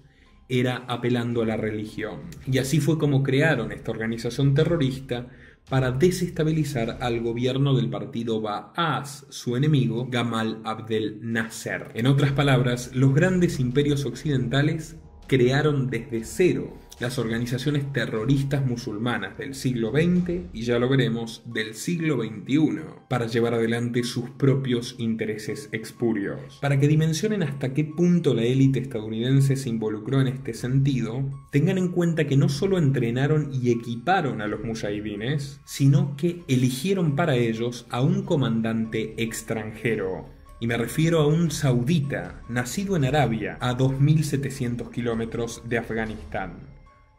era 0.48 0.84
apelando 0.88 1.42
a 1.42 1.46
la 1.46 1.56
religión. 1.56 2.20
Y 2.46 2.58
así 2.58 2.80
fue 2.80 2.98
como 2.98 3.22
crearon 3.22 3.72
esta 3.72 3.90
organización 3.90 4.54
terrorista 4.54 5.28
para 5.68 5.92
desestabilizar 5.92 6.98
al 7.00 7.20
gobierno 7.20 7.74
del 7.74 7.88
partido 7.88 8.40
Ba'ath, 8.40 9.06
su 9.30 9.56
enemigo 9.56 10.06
Gamal 10.10 10.60
Abdel 10.64 11.18
Nasser. 11.22 11.90
En 11.94 12.06
otras 12.06 12.32
palabras, 12.32 12.90
los 12.94 13.14
grandes 13.14 13.60
imperios 13.60 14.04
occidentales 14.04 14.96
crearon 15.28 15.88
desde 15.88 16.24
cero 16.24 16.78
las 17.02 17.18
organizaciones 17.18 17.92
terroristas 17.92 18.64
musulmanas 18.64 19.36
del 19.36 19.56
siglo 19.56 19.90
XX 19.90 20.46
y 20.52 20.62
ya 20.62 20.78
lo 20.78 20.88
veremos 20.88 21.42
del 21.44 21.74
siglo 21.74 22.22
XXI 22.22 22.80
para 23.08 23.26
llevar 23.26 23.54
adelante 23.54 24.04
sus 24.04 24.30
propios 24.30 24.94
intereses 24.98 25.68
expurios. 25.72 26.58
Para 26.60 26.78
que 26.78 26.86
dimensionen 26.86 27.42
hasta 27.42 27.74
qué 27.74 27.84
punto 27.84 28.34
la 28.34 28.44
élite 28.44 28.78
estadounidense 28.78 29.56
se 29.56 29.68
involucró 29.68 30.20
en 30.20 30.28
este 30.28 30.54
sentido, 30.54 31.28
tengan 31.50 31.76
en 31.76 31.88
cuenta 31.88 32.28
que 32.28 32.36
no 32.36 32.48
solo 32.48 32.78
entrenaron 32.78 33.50
y 33.52 33.72
equiparon 33.72 34.40
a 34.40 34.46
los 34.46 34.62
mujahidines, 34.62 35.60
sino 35.64 36.16
que 36.16 36.44
eligieron 36.46 37.16
para 37.16 37.34
ellos 37.34 37.84
a 37.90 38.00
un 38.00 38.22
comandante 38.22 39.14
extranjero 39.20 40.26
y 40.60 40.68
me 40.68 40.76
refiero 40.76 41.18
a 41.18 41.26
un 41.26 41.50
saudita 41.50 42.42
nacido 42.48 42.94
en 42.94 43.04
Arabia 43.04 43.58
a 43.60 43.76
2.700 43.76 44.92
kilómetros 44.92 45.62
de 45.68 45.78
Afganistán 45.78 46.71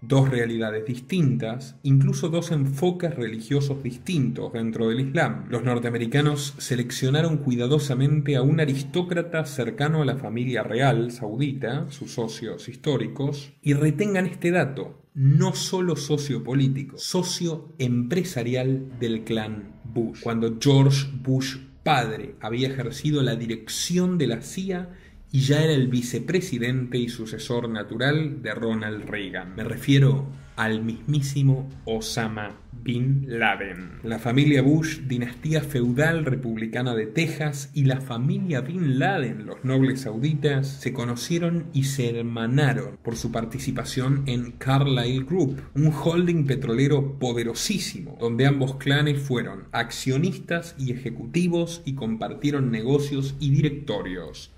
dos 0.07 0.29
realidades 0.29 0.85
distintas, 0.85 1.77
incluso 1.83 2.29
dos 2.29 2.51
enfoques 2.51 3.15
religiosos 3.15 3.81
distintos 3.81 4.53
dentro 4.53 4.89
del 4.89 4.99
Islam. 4.99 5.45
Los 5.49 5.63
norteamericanos 5.63 6.55
seleccionaron 6.57 7.37
cuidadosamente 7.37 8.35
a 8.35 8.41
un 8.41 8.59
aristócrata 8.59 9.45
cercano 9.45 10.01
a 10.01 10.05
la 10.05 10.17
familia 10.17 10.63
real 10.63 11.11
saudita, 11.11 11.89
sus 11.89 12.13
socios 12.13 12.67
históricos, 12.67 13.53
y 13.61 13.73
retengan 13.73 14.25
este 14.25 14.51
dato, 14.51 15.01
no 15.13 15.55
solo 15.55 15.95
sociopolítico, 15.95 16.97
socioempresarial 16.97 18.99
del 18.99 19.23
clan 19.23 19.79
Bush. 19.83 20.21
Cuando 20.21 20.57
George 20.59 21.07
Bush 21.21 21.57
padre 21.83 22.35
había 22.39 22.69
ejercido 22.69 23.21
la 23.21 23.35
dirección 23.35 24.17
de 24.17 24.27
la 24.27 24.41
CIA 24.41 24.89
y 25.33 25.39
ya 25.39 25.63
era 25.63 25.73
el 25.73 25.87
vicepresidente 25.87 26.99
y 26.99 27.09
sucesor 27.09 27.67
natural 27.67 28.43
de 28.43 28.53
Ronald 28.53 29.09
Reagan. 29.09 29.55
Me 29.55 29.63
refiero 29.63 30.27
al 30.55 30.83
mismísimo 30.83 31.67
Osama 31.85 32.51
Bin 32.83 33.25
Laden. 33.27 33.93
La 34.03 34.19
familia 34.19 34.61
Bush, 34.61 34.99
dinastía 35.07 35.61
feudal 35.61 36.25
republicana 36.25 36.93
de 36.93 37.07
Texas, 37.07 37.71
y 37.73 37.85
la 37.85 37.99
familia 37.99 38.61
Bin 38.61 38.99
Laden, 38.99 39.47
los 39.47 39.65
nobles 39.65 40.01
sauditas, 40.01 40.67
se 40.67 40.93
conocieron 40.93 41.65
y 41.73 41.85
se 41.85 42.15
hermanaron 42.19 42.99
por 43.01 43.15
su 43.15 43.31
participación 43.31 44.25
en 44.27 44.51
Carlyle 44.51 45.23
Group, 45.23 45.59
un 45.73 45.91
holding 45.91 46.45
petrolero 46.45 47.17
poderosísimo, 47.17 48.17
donde 48.19 48.45
ambos 48.45 48.75
clanes 48.75 49.19
fueron 49.19 49.63
accionistas 49.71 50.75
y 50.77 50.91
ejecutivos 50.91 51.81
y 51.85 51.95
compartieron 51.95 52.69
negocios 52.69 53.35
y 53.39 53.49
directorios 53.49 54.51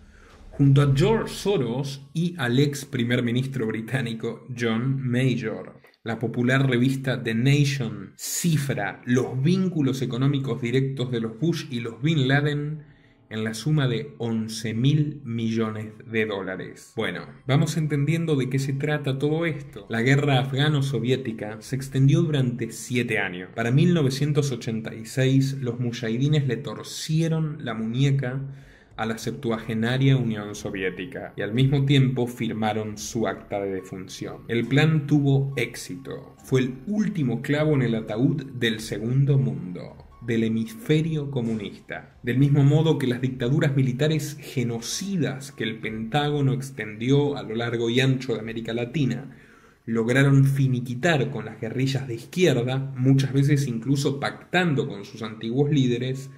junto 0.58 0.82
a 0.82 0.94
George 0.96 1.34
Soros 1.34 2.08
y 2.14 2.34
al 2.38 2.60
ex 2.60 2.86
primer 2.86 3.24
ministro 3.24 3.68
británico 3.68 4.48
John 4.58 5.02
Major. 5.02 5.82
La 6.04 6.18
popular 6.18 6.70
revista 6.70 7.22
The 7.22 7.34
Nation 7.34 8.14
cifra 8.16 9.02
los 9.06 9.42
vínculos 9.42 10.02
económicos 10.02 10.62
directos 10.62 11.12
de 11.12 11.20
los 11.20 11.38
Bush 11.40 11.66
y 11.70 11.82
los 11.82 12.02
Bin 12.02 12.30
Laden 12.30 12.84
en 13.30 13.44
la 13.44 13.54
suma 13.54 13.90
de 13.90 14.14
11 14.20 14.74
mil 14.76 15.22
millones 15.26 15.92
de 16.10 16.26
dólares. 16.26 16.94
Bueno, 16.96 17.26
vamos 17.48 17.76
entendiendo 17.76 18.38
de 18.38 18.50
qué 18.50 18.60
se 18.60 18.72
trata 18.72 19.18
todo 19.18 19.46
esto. 19.46 19.88
La 19.90 20.04
guerra 20.04 20.40
afgano-soviética 20.40 21.58
se 21.60 21.76
extendió 21.76 22.22
durante 22.22 22.72
siete 22.72 23.20
años. 23.20 23.50
Para 23.54 23.72
1986 23.72 25.58
los 25.60 25.80
mujahidines 25.82 26.48
le 26.48 26.56
torcieron 26.56 27.58
la 27.66 27.74
muñeca 27.74 28.42
a 28.98 29.06
la 29.06 29.18
septuagenaria 29.18 30.18
Unión 30.18 30.56
Soviética 30.56 31.34
y 31.36 31.42
al 31.42 31.54
mismo 31.54 31.86
tiempo 31.86 32.28
firmaron 32.28 32.98
su 32.98 33.28
acta 33.28 33.60
de 33.60 33.74
defunción. 33.74 34.44
El 34.48 34.68
plan 34.68 35.08
tuvo 35.08 35.54
éxito. 35.56 36.36
Fue 36.44 36.62
el 36.62 36.76
último 36.88 37.42
clavo 37.42 37.74
en 37.74 37.82
el 37.82 37.96
ataúd 37.96 38.44
del 38.54 38.80
segundo 38.80 39.38
mundo 39.38 39.98
del 40.26 40.44
hemisferio 40.44 41.30
comunista. 41.30 42.18
Del 42.24 42.40
mismo 42.40 42.64
modo 42.64 42.98
que 42.98 43.08
las 43.08 43.22
dictaduras 43.22 43.76
militares 43.76 44.38
genocidas 44.40 45.52
que 45.52 45.64
el 45.64 45.80
Pentágono 45.80 46.54
extendió 46.54 47.38
a 47.38 47.44
lo 47.44 47.56
largo 47.56 47.90
y 47.90 48.00
ancho 48.00 48.34
de 48.34 48.40
América 48.40 48.74
Latina 48.74 49.38
lograron 49.86 50.46
finiquitar 50.46 51.30
con 51.30 51.46
las 51.46 51.62
guerrillas 51.62 52.08
de 52.08 52.16
izquierda, 52.16 52.92
muchas 52.98 53.34
veces 53.34 53.68
incluso 53.68 54.20
pactando 54.20 54.88
con 54.88 55.06
sus 55.06 55.22
antiguos 55.22 55.70
líderes, 55.70 56.32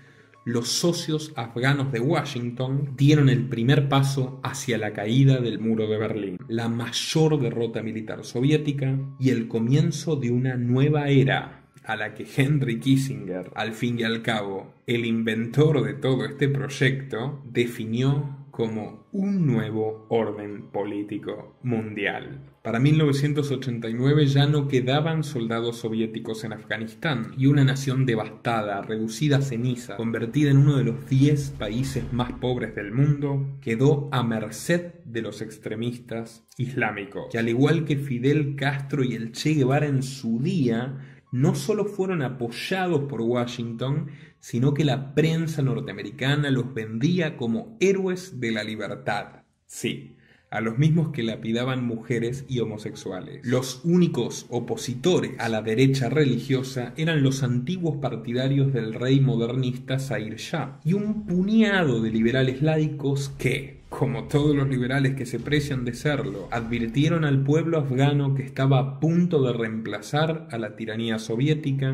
los 0.47 0.69
socios 0.69 1.33
afganos 1.35 1.91
de 1.91 1.99
Washington 1.99 2.93
dieron 2.95 3.27
el 3.27 3.49
primer 3.49 3.89
paso 3.89 4.39
hacia 4.45 4.77
la 4.77 4.93
caída 4.93 5.41
del 5.41 5.59
muro 5.59 5.89
de 5.89 5.97
Berlín, 5.97 6.37
la 6.47 6.69
mayor 6.69 7.37
derrota 7.37 7.83
militar 7.83 8.23
soviética 8.23 8.97
y 9.19 9.31
el 9.31 9.49
comienzo 9.49 10.15
de 10.15 10.31
una 10.31 10.55
nueva 10.55 11.09
era 11.09 11.65
a 11.83 11.97
la 11.97 12.13
que 12.13 12.25
Henry 12.33 12.79
Kissinger, 12.79 13.51
al 13.55 13.73
fin 13.73 13.99
y 13.99 14.03
al 14.03 14.21
cabo, 14.21 14.73
el 14.87 15.05
inventor 15.05 15.83
de 15.83 15.95
todo 15.95 16.23
este 16.23 16.47
proyecto, 16.47 17.41
definió 17.43 18.47
como 18.49 19.05
un 19.11 19.45
nuevo 19.45 20.05
orden 20.07 20.67
político 20.71 21.57
mundial. 21.61 22.39
Para 22.67 22.81
1989 22.81 24.25
ya 24.25 24.45
no 24.45 24.67
quedaban 24.67 25.23
soldados 25.23 25.77
soviéticos 25.77 26.43
en 26.43 26.51
Afganistán 26.51 27.33
y 27.37 27.45
una 27.45 27.63
nación 27.63 28.05
devastada, 28.05 28.81
reducida 28.81 29.37
a 29.37 29.41
ceniza, 29.41 29.95
convertida 29.95 30.51
en 30.51 30.57
uno 30.57 30.75
de 30.75 30.83
los 30.83 31.07
10 31.07 31.51
países 31.51 32.11
más 32.11 32.33
pobres 32.33 32.75
del 32.75 32.91
mundo, 32.91 33.57
quedó 33.61 34.09
a 34.11 34.21
merced 34.21 34.95
de 35.05 35.21
los 35.21 35.41
extremistas 35.41 36.45
islámicos, 36.57 37.27
que 37.31 37.37
al 37.37 37.47
igual 37.47 37.85
que 37.85 37.95
Fidel 37.95 38.57
Castro 38.57 39.05
y 39.05 39.13
el 39.13 39.31
Che 39.31 39.53
Guevara 39.53 39.85
en 39.85 40.03
su 40.03 40.41
día, 40.41 41.21
no 41.31 41.55
solo 41.55 41.85
fueron 41.85 42.21
apoyados 42.21 43.03
por 43.03 43.21
Washington, 43.21 44.07
sino 44.41 44.73
que 44.73 44.83
la 44.83 45.15
prensa 45.15 45.61
norteamericana 45.61 46.51
los 46.51 46.73
vendía 46.73 47.37
como 47.37 47.77
héroes 47.79 48.41
de 48.41 48.51
la 48.51 48.65
libertad. 48.65 49.43
Sí, 49.67 50.16
a 50.49 50.61
los 50.61 50.77
mismos 50.77 51.09
que 51.09 51.23
lapidaban 51.23 51.85
mujeres 51.85 52.45
y 52.47 52.59
homosexuales. 52.59 53.41
Los 53.43 53.81
únicos 53.83 54.45
opositores 54.49 55.31
a 55.39 55.49
la 55.49 55.61
derecha 55.61 56.09
religiosa 56.09 56.93
eran 56.95 57.21
los 57.21 57.43
antiguos 57.43 57.97
partidarios 57.97 58.71
del 58.73 58.93
rey 58.93 59.19
modernista 59.19 59.99
Zair 59.99 60.35
Shah 60.37 60.79
y 60.85 60.93
un 60.93 61.25
puñado 61.25 62.01
de 62.01 62.11
liberales 62.11 62.61
laicos 62.61 63.33
que, 63.37 63.81
como 63.89 64.25
todos 64.25 64.55
los 64.55 64.69
liberales 64.69 65.15
que 65.15 65.25
se 65.25 65.39
precian 65.39 65.83
de 65.83 65.93
serlo, 65.93 66.47
advirtieron 66.51 67.25
al 67.25 67.43
pueblo 67.43 67.77
afgano 67.77 68.33
que 68.35 68.43
estaba 68.43 68.79
a 68.79 68.99
punto 68.99 69.43
de 69.43 69.53
reemplazar 69.53 70.47
a 70.51 70.57
la 70.57 70.75
tiranía 70.75 71.19
soviética 71.19 71.93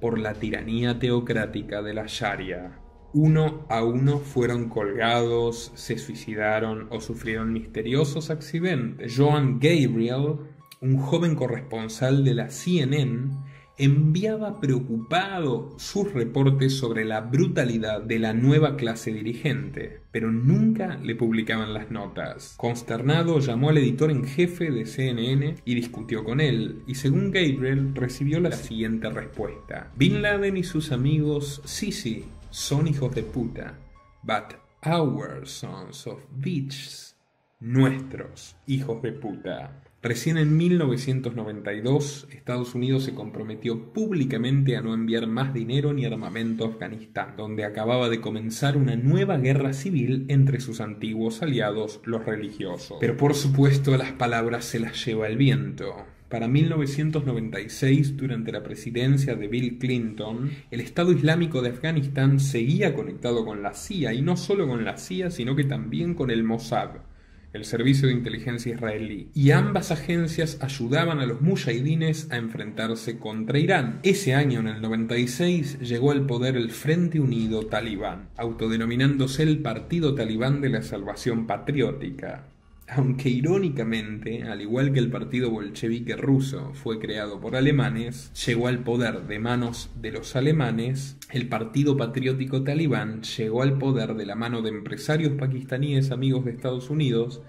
por 0.00 0.18
la 0.18 0.34
tiranía 0.34 0.98
teocrática 0.98 1.82
de 1.82 1.94
la 1.94 2.04
Sharia. 2.06 2.83
Uno 3.16 3.64
a 3.68 3.84
uno 3.84 4.18
fueron 4.18 4.68
colgados, 4.68 5.70
se 5.76 5.98
suicidaron 5.98 6.88
o 6.90 7.00
sufrieron 7.00 7.52
misteriosos 7.52 8.28
accidentes. 8.28 9.14
Joan 9.16 9.60
Gabriel, 9.60 10.38
un 10.80 10.96
joven 10.98 11.36
corresponsal 11.36 12.24
de 12.24 12.34
la 12.34 12.50
CNN, 12.50 13.30
enviaba 13.78 14.60
preocupado 14.60 15.74
sus 15.78 16.12
reportes 16.12 16.76
sobre 16.76 17.04
la 17.04 17.20
brutalidad 17.20 18.02
de 18.02 18.18
la 18.18 18.32
nueva 18.32 18.74
clase 18.74 19.12
dirigente, 19.12 20.00
pero 20.10 20.32
nunca 20.32 20.96
le 20.96 21.14
publicaban 21.14 21.72
las 21.72 21.92
notas. 21.92 22.54
Consternado 22.56 23.38
llamó 23.38 23.70
al 23.70 23.78
editor 23.78 24.10
en 24.10 24.24
jefe 24.24 24.72
de 24.72 24.86
CNN 24.86 25.54
y 25.64 25.74
discutió 25.76 26.24
con 26.24 26.40
él, 26.40 26.82
y 26.88 26.96
según 26.96 27.30
Gabriel 27.30 27.94
recibió 27.94 28.40
la 28.40 28.50
siguiente 28.50 29.08
respuesta. 29.08 29.92
Bin 29.96 30.20
Laden 30.20 30.56
y 30.56 30.64
sus 30.64 30.90
amigos, 30.90 31.62
sí, 31.64 31.92
sí, 31.92 32.24
son 32.54 32.86
hijos 32.86 33.12
de 33.16 33.24
puta, 33.24 33.74
but 34.22 34.54
our 34.86 35.44
sons 35.44 36.06
of 36.06 36.22
bitches, 36.30 37.16
nuestros 37.58 38.54
hijos 38.68 39.02
de 39.02 39.10
puta. 39.10 39.82
Recién 40.00 40.36
en 40.38 40.56
1992, 40.56 42.28
Estados 42.30 42.76
Unidos 42.76 43.02
se 43.02 43.12
comprometió 43.12 43.92
públicamente 43.92 44.76
a 44.76 44.82
no 44.82 44.94
enviar 44.94 45.26
más 45.26 45.52
dinero 45.52 45.92
ni 45.92 46.04
armamento 46.04 46.64
a 46.64 46.68
Afganistán, 46.68 47.34
donde 47.36 47.64
acababa 47.64 48.08
de 48.08 48.20
comenzar 48.20 48.76
una 48.76 48.94
nueva 48.94 49.36
guerra 49.38 49.72
civil 49.72 50.24
entre 50.28 50.60
sus 50.60 50.80
antiguos 50.80 51.42
aliados, 51.42 52.02
los 52.04 52.24
religiosos. 52.24 52.98
Pero 53.00 53.16
por 53.16 53.34
supuesto 53.34 53.96
las 53.96 54.12
palabras 54.12 54.64
se 54.64 54.78
las 54.78 55.04
lleva 55.04 55.26
el 55.26 55.36
viento. 55.36 56.06
Para 56.34 56.48
1996, 56.48 58.16
durante 58.16 58.50
la 58.50 58.64
presidencia 58.64 59.36
de 59.36 59.46
Bill 59.46 59.78
Clinton, 59.78 60.50
el 60.72 60.80
Estado 60.80 61.12
Islámico 61.12 61.62
de 61.62 61.68
Afganistán 61.68 62.40
seguía 62.40 62.92
conectado 62.92 63.44
con 63.44 63.62
la 63.62 63.72
CIA, 63.72 64.14
y 64.14 64.20
no 64.20 64.36
solo 64.36 64.66
con 64.66 64.84
la 64.84 64.96
CIA, 64.96 65.30
sino 65.30 65.54
que 65.54 65.62
también 65.62 66.14
con 66.14 66.32
el 66.32 66.42
Mossad, 66.42 66.90
el 67.52 67.64
servicio 67.64 68.08
de 68.08 68.14
inteligencia 68.14 68.74
israelí, 68.74 69.28
y 69.32 69.52
ambas 69.52 69.92
agencias 69.92 70.58
ayudaban 70.60 71.20
a 71.20 71.26
los 71.26 71.40
mujahidines 71.40 72.28
a 72.32 72.36
enfrentarse 72.36 73.16
contra 73.20 73.60
Irán. 73.60 74.00
Ese 74.02 74.34
año, 74.34 74.58
en 74.58 74.66
el 74.66 74.82
96, 74.82 75.78
llegó 75.82 76.10
al 76.10 76.26
poder 76.26 76.56
el 76.56 76.72
Frente 76.72 77.20
Unido 77.20 77.66
Talibán, 77.66 78.30
autodenominándose 78.36 79.44
el 79.44 79.58
Partido 79.60 80.16
Talibán 80.16 80.60
de 80.60 80.70
la 80.70 80.82
Salvación 80.82 81.46
Patriótica 81.46 82.48
aunque 82.86 83.28
irónicamente, 83.28 84.42
al 84.42 84.60
igual 84.60 84.92
que 84.92 84.98
el 84.98 85.10
partido 85.10 85.50
bolchevique 85.50 86.16
ruso 86.16 86.72
fue 86.74 86.98
creado 86.98 87.40
por 87.40 87.56
alemanes, 87.56 88.30
llegó 88.46 88.68
al 88.68 88.80
poder 88.80 89.26
de 89.26 89.38
manos 89.38 89.90
de 90.00 90.12
los 90.12 90.36
alemanes, 90.36 91.16
el 91.30 91.48
Partido 91.48 91.96
Patriótico 91.96 92.62
Talibán 92.62 93.22
llegó 93.22 93.62
al 93.62 93.78
poder 93.78 94.14
de 94.14 94.26
la 94.26 94.34
mano 94.34 94.62
de 94.62 94.70
empresarios 94.70 95.32
pakistaníes 95.32 96.10
amigos 96.10 96.44
de 96.44 96.52
Estados 96.52 96.90
Unidos 96.90 97.42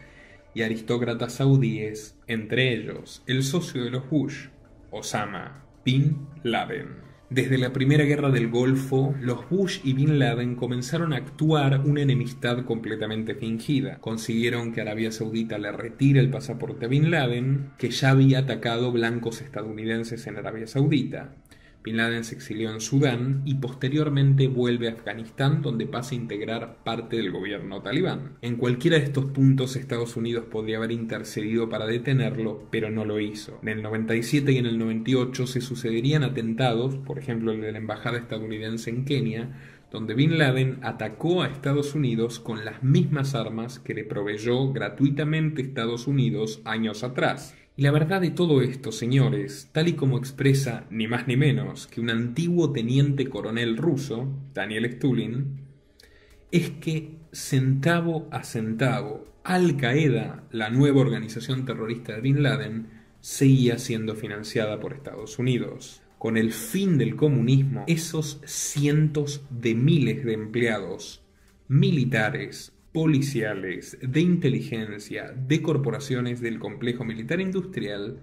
y 0.53 0.61
aristócratas 0.61 1.33
saudíes, 1.33 2.17
entre 2.27 2.73
ellos 2.73 3.21
el 3.27 3.43
socio 3.43 3.83
de 3.83 3.91
los 3.91 4.09
Bush, 4.09 4.47
Osama 4.89 5.65
Bin 5.83 6.27
Laden. 6.43 7.04
Desde 7.31 7.57
la 7.57 7.73
Primera 7.73 8.03
Guerra 8.03 8.29
del 8.29 8.49
Golfo, 8.49 9.15
los 9.19 9.49
Bush 9.49 9.79
y 9.83 9.93
Bin 9.93 10.19
Laden 10.19 10.55
comenzaron 10.55 11.11
a 11.11 11.17
actuar 11.17 11.81
una 11.83 12.03
enemistad 12.03 12.63
completamente 12.65 13.33
fingida. 13.33 13.97
Consiguieron 13.99 14.71
que 14.71 14.81
Arabia 14.81 15.11
Saudita 15.11 15.57
le 15.57 15.71
retire 15.71 16.19
el 16.19 16.29
pasaporte 16.29 16.85
a 16.85 16.87
Bin 16.87 17.09
Laden, 17.09 17.71
que 17.79 17.89
ya 17.89 18.11
había 18.11 18.39
atacado 18.39 18.91
blancos 18.91 19.41
estadounidenses 19.41 20.27
en 20.27 20.37
Arabia 20.37 20.67
Saudita. 20.67 21.33
Bin 21.85 21.97
Laden 21.97 22.23
se 22.23 22.33
exilió 22.33 22.71
en 22.71 22.81
Sudán 22.81 23.43
y 23.45 23.53
posteriormente 23.55 24.47
vuelve 24.47 24.89
a 24.89 24.93
Afganistán 24.93 25.61
donde 25.61 25.85
pasa 25.85 26.15
a 26.15 26.17
integrar 26.17 26.77
parte 26.83 27.17
del 27.17 27.31
gobierno 27.31 27.83
talibán. 27.83 28.37
En 28.41 28.55
cualquiera 28.55 28.97
de 28.97 29.03
estos 29.03 29.25
puntos 29.25 29.75
Estados 29.75 30.17
Unidos 30.17 30.45
podría 30.45 30.77
haber 30.77 30.91
intercedido 30.91 31.69
para 31.69 31.85
detenerlo, 31.85 32.63
pero 32.71 32.89
no 32.89 33.05
lo 33.05 33.19
hizo. 33.19 33.59
En 33.61 33.69
el 33.69 33.83
97 33.83 34.51
y 34.51 34.57
en 34.57 34.65
el 34.65 34.79
98 34.79 35.45
se 35.45 35.61
sucederían 35.61 36.23
atentados, 36.23 36.95
por 36.95 37.19
ejemplo 37.19 37.51
el 37.51 37.61
de 37.61 37.71
la 37.71 37.77
embajada 37.77 38.17
estadounidense 38.17 38.89
en 38.89 39.05
Kenia, 39.05 39.55
donde 39.91 40.15
Bin 40.15 40.39
Laden 40.39 40.79
atacó 40.81 41.43
a 41.43 41.47
Estados 41.47 41.93
Unidos 41.93 42.39
con 42.39 42.65
las 42.65 42.81
mismas 42.81 43.35
armas 43.35 43.77
que 43.77 43.93
le 43.93 44.05
proveyó 44.05 44.73
gratuitamente 44.73 45.61
Estados 45.61 46.07
Unidos 46.07 46.63
años 46.65 47.03
atrás. 47.03 47.55
Y 47.77 47.81
la 47.81 47.91
verdad 47.91 48.21
de 48.21 48.31
todo 48.31 48.61
esto, 48.61 48.93
señores, 48.93 49.69
tal 49.73 49.89
y 49.89 49.93
como 49.93 50.17
expresa 50.17 50.85
ni 50.89 51.07
más 51.07 51.27
ni 51.27 51.35
menos 51.35 51.87
que 51.87 51.99
un 51.99 52.09
antiguo 52.09 52.71
teniente 52.71 53.27
coronel 53.27 53.75
ruso, 53.75 54.29
Daniel 54.53 54.89
Stulin, 54.93 55.59
es 56.51 56.69
que 56.69 57.17
centavo 57.33 58.29
a 58.31 58.43
centavo, 58.45 59.25
Al 59.43 59.75
Qaeda, 59.75 60.45
la 60.51 60.69
nueva 60.69 61.01
organización 61.01 61.65
terrorista 61.65 62.13
de 62.13 62.21
Bin 62.21 62.43
Laden, 62.43 62.87
seguía 63.19 63.77
siendo 63.77 64.15
financiada 64.15 64.79
por 64.79 64.93
Estados 64.93 65.37
Unidos. 65.37 66.01
Con 66.17 66.37
el 66.37 66.53
fin 66.53 66.97
del 66.97 67.17
comunismo, 67.17 67.83
esos 67.87 68.39
cientos 68.45 69.43
de 69.49 69.75
miles 69.75 70.23
de 70.23 70.33
empleados 70.33 71.25
militares, 71.67 72.71
policiales, 72.95 73.97
de 74.01 74.21
inteligencia, 74.21 75.33
de 75.33 75.61
corporaciones 75.61 76.39
del 76.39 76.59
complejo 76.59 77.03
militar 77.03 77.41
industrial, 77.41 78.21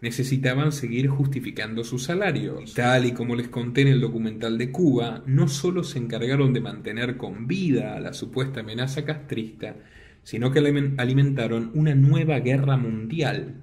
necesitaban 0.00 0.72
seguir 0.72 1.08
justificando 1.08 1.84
sus 1.84 2.04
salarios. 2.04 2.72
Tal 2.72 3.04
y 3.04 3.12
como 3.12 3.36
les 3.36 3.48
conté 3.48 3.82
en 3.82 3.88
el 3.88 4.00
documental 4.00 4.56
de 4.56 4.72
Cuba, 4.72 5.22
no 5.26 5.48
solo 5.48 5.84
se 5.84 5.98
encargaron 5.98 6.54
de 6.54 6.62
mantener 6.62 7.18
con 7.18 7.46
vida 7.46 7.94
a 7.94 8.00
la 8.00 8.14
supuesta 8.14 8.60
amenaza 8.60 9.04
castrista, 9.04 9.76
sino 10.22 10.50
que 10.50 10.60
alimentaron 10.96 11.70
una 11.74 11.94
nueva 11.94 12.40
guerra 12.40 12.78
mundial 12.78 13.56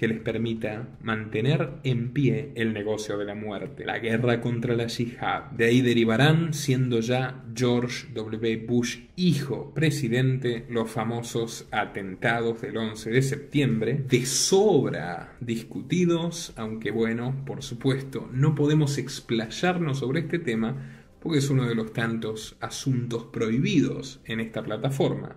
que 0.00 0.08
les 0.08 0.20
permita 0.20 0.88
mantener 1.02 1.72
en 1.84 2.14
pie 2.14 2.52
el 2.54 2.72
negocio 2.72 3.18
de 3.18 3.26
la 3.26 3.34
muerte, 3.34 3.84
la 3.84 3.98
guerra 3.98 4.40
contra 4.40 4.74
la 4.74 4.86
yihad. 4.86 5.50
De 5.50 5.66
ahí 5.66 5.82
derivarán, 5.82 6.54
siendo 6.54 7.00
ya 7.00 7.44
George 7.54 8.06
W. 8.14 8.64
Bush 8.66 9.00
hijo 9.16 9.74
presidente, 9.74 10.64
los 10.70 10.90
famosos 10.90 11.68
atentados 11.70 12.62
del 12.62 12.78
11 12.78 13.10
de 13.10 13.20
septiembre, 13.20 14.02
de 14.08 14.24
sobra 14.24 15.36
discutidos, 15.38 16.54
aunque 16.56 16.92
bueno, 16.92 17.44
por 17.44 17.62
supuesto, 17.62 18.26
no 18.32 18.54
podemos 18.54 18.96
explayarnos 18.96 19.98
sobre 19.98 20.20
este 20.20 20.38
tema 20.38 20.96
porque 21.20 21.40
es 21.40 21.50
uno 21.50 21.68
de 21.68 21.74
los 21.74 21.92
tantos 21.92 22.56
asuntos 22.60 23.24
prohibidos 23.24 24.20
en 24.24 24.40
esta 24.40 24.62
plataforma. 24.62 25.36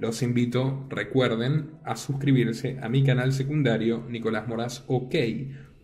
Los 0.00 0.22
invito, 0.22 0.86
recuerden, 0.88 1.72
a 1.84 1.94
suscribirse 1.94 2.78
a 2.80 2.88
mi 2.88 3.04
canal 3.04 3.34
secundario 3.34 4.06
Nicolás 4.08 4.48
Moraz 4.48 4.82
OK 4.86 5.14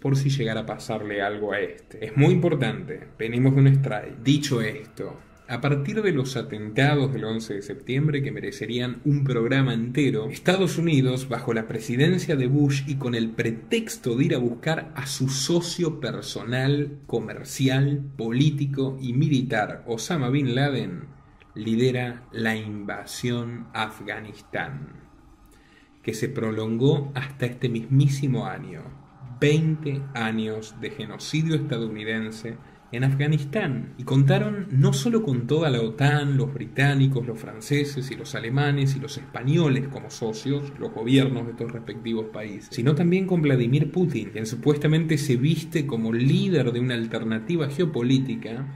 por 0.01 0.17
si 0.17 0.31
llegara 0.31 0.61
a 0.61 0.67
pasarle 0.67 1.21
algo 1.21 1.53
a 1.53 1.61
este. 1.61 2.03
Es 2.03 2.17
muy 2.17 2.33
importante, 2.33 3.09
venimos 3.19 3.55
de 3.55 3.61
un 3.61 3.67
strike. 3.67 4.23
Dicho 4.23 4.63
esto, 4.63 5.19
a 5.49 5.61
partir 5.61 6.01
de 6.01 6.13
los 6.13 6.35
atentados 6.37 7.13
del 7.13 7.25
11 7.25 7.57
de 7.57 7.63
septiembre 7.63 8.23
que 8.23 8.33
merecerían 8.33 9.03
un 9.05 9.23
programa 9.23 9.75
entero, 9.75 10.31
Estados 10.31 10.79
Unidos, 10.79 11.29
bajo 11.29 11.53
la 11.53 11.69
presidencia 11.69 12.37
de 12.37 12.47
Bush 12.47 12.85
y 12.87 12.95
con 12.95 13.15
el 13.15 13.33
pretexto 13.33 14.17
de 14.17 14.25
ir 14.25 14.35
a 14.35 14.39
buscar 14.39 14.93
a 14.95 15.07
su 15.07 15.29
socio 15.29 16.01
personal, 16.01 17.01
comercial, 17.07 18.03
político 18.17 18.97
y 18.99 19.13
militar, 19.13 19.85
Osama 19.87 20.31
Bin 20.31 20.55
Laden, 20.55 21.16
lidera 21.57 22.23
la 22.33 22.55
invasión 22.55 23.67
a 23.73 23.85
Afganistán, 23.85 24.89
que 26.03 26.15
se 26.15 26.29
prolongó 26.29 27.11
hasta 27.15 27.47
este 27.47 27.69
mismísimo 27.69 28.47
año, 28.47 28.83
20 29.41 30.03
años 30.15 30.77
de 30.81 30.91
genocidio 30.91 31.57
estadounidense 31.57 32.59
en 32.93 33.05
Afganistán. 33.05 33.95
Y 33.99 34.05
contaron 34.05 34.69
no 34.71 34.93
solo 34.93 35.23
con 35.23 35.47
toda 35.47 35.71
la 35.71 35.81
OTAN, 35.81 36.37
los 36.37 36.53
británicos, 36.53 37.27
los 37.27 37.39
franceses 37.39 38.11
y 38.11 38.17
los 38.17 38.35
alemanes 38.35 38.95
y 38.95 39.01
los 39.01 39.17
españoles 39.17 39.89
como 39.89 40.11
socios, 40.11 40.73
los 40.79 40.93
gobiernos 40.93 41.47
de 41.47 41.53
estos 41.53 41.73
respectivos 41.73 42.27
países, 42.27 42.69
sino 42.71 42.95
también 42.95 43.27
con 43.27 43.43
Vladimir 43.43 43.91
Putin, 43.91 44.31
quien 44.31 44.47
supuestamente 44.47 45.19
se 45.19 45.37
viste 45.37 45.87
como 45.87 46.13
líder 46.13 46.73
de 46.73 46.81
una 46.81 46.95
alternativa 46.95 47.69
geopolítica 47.69 48.67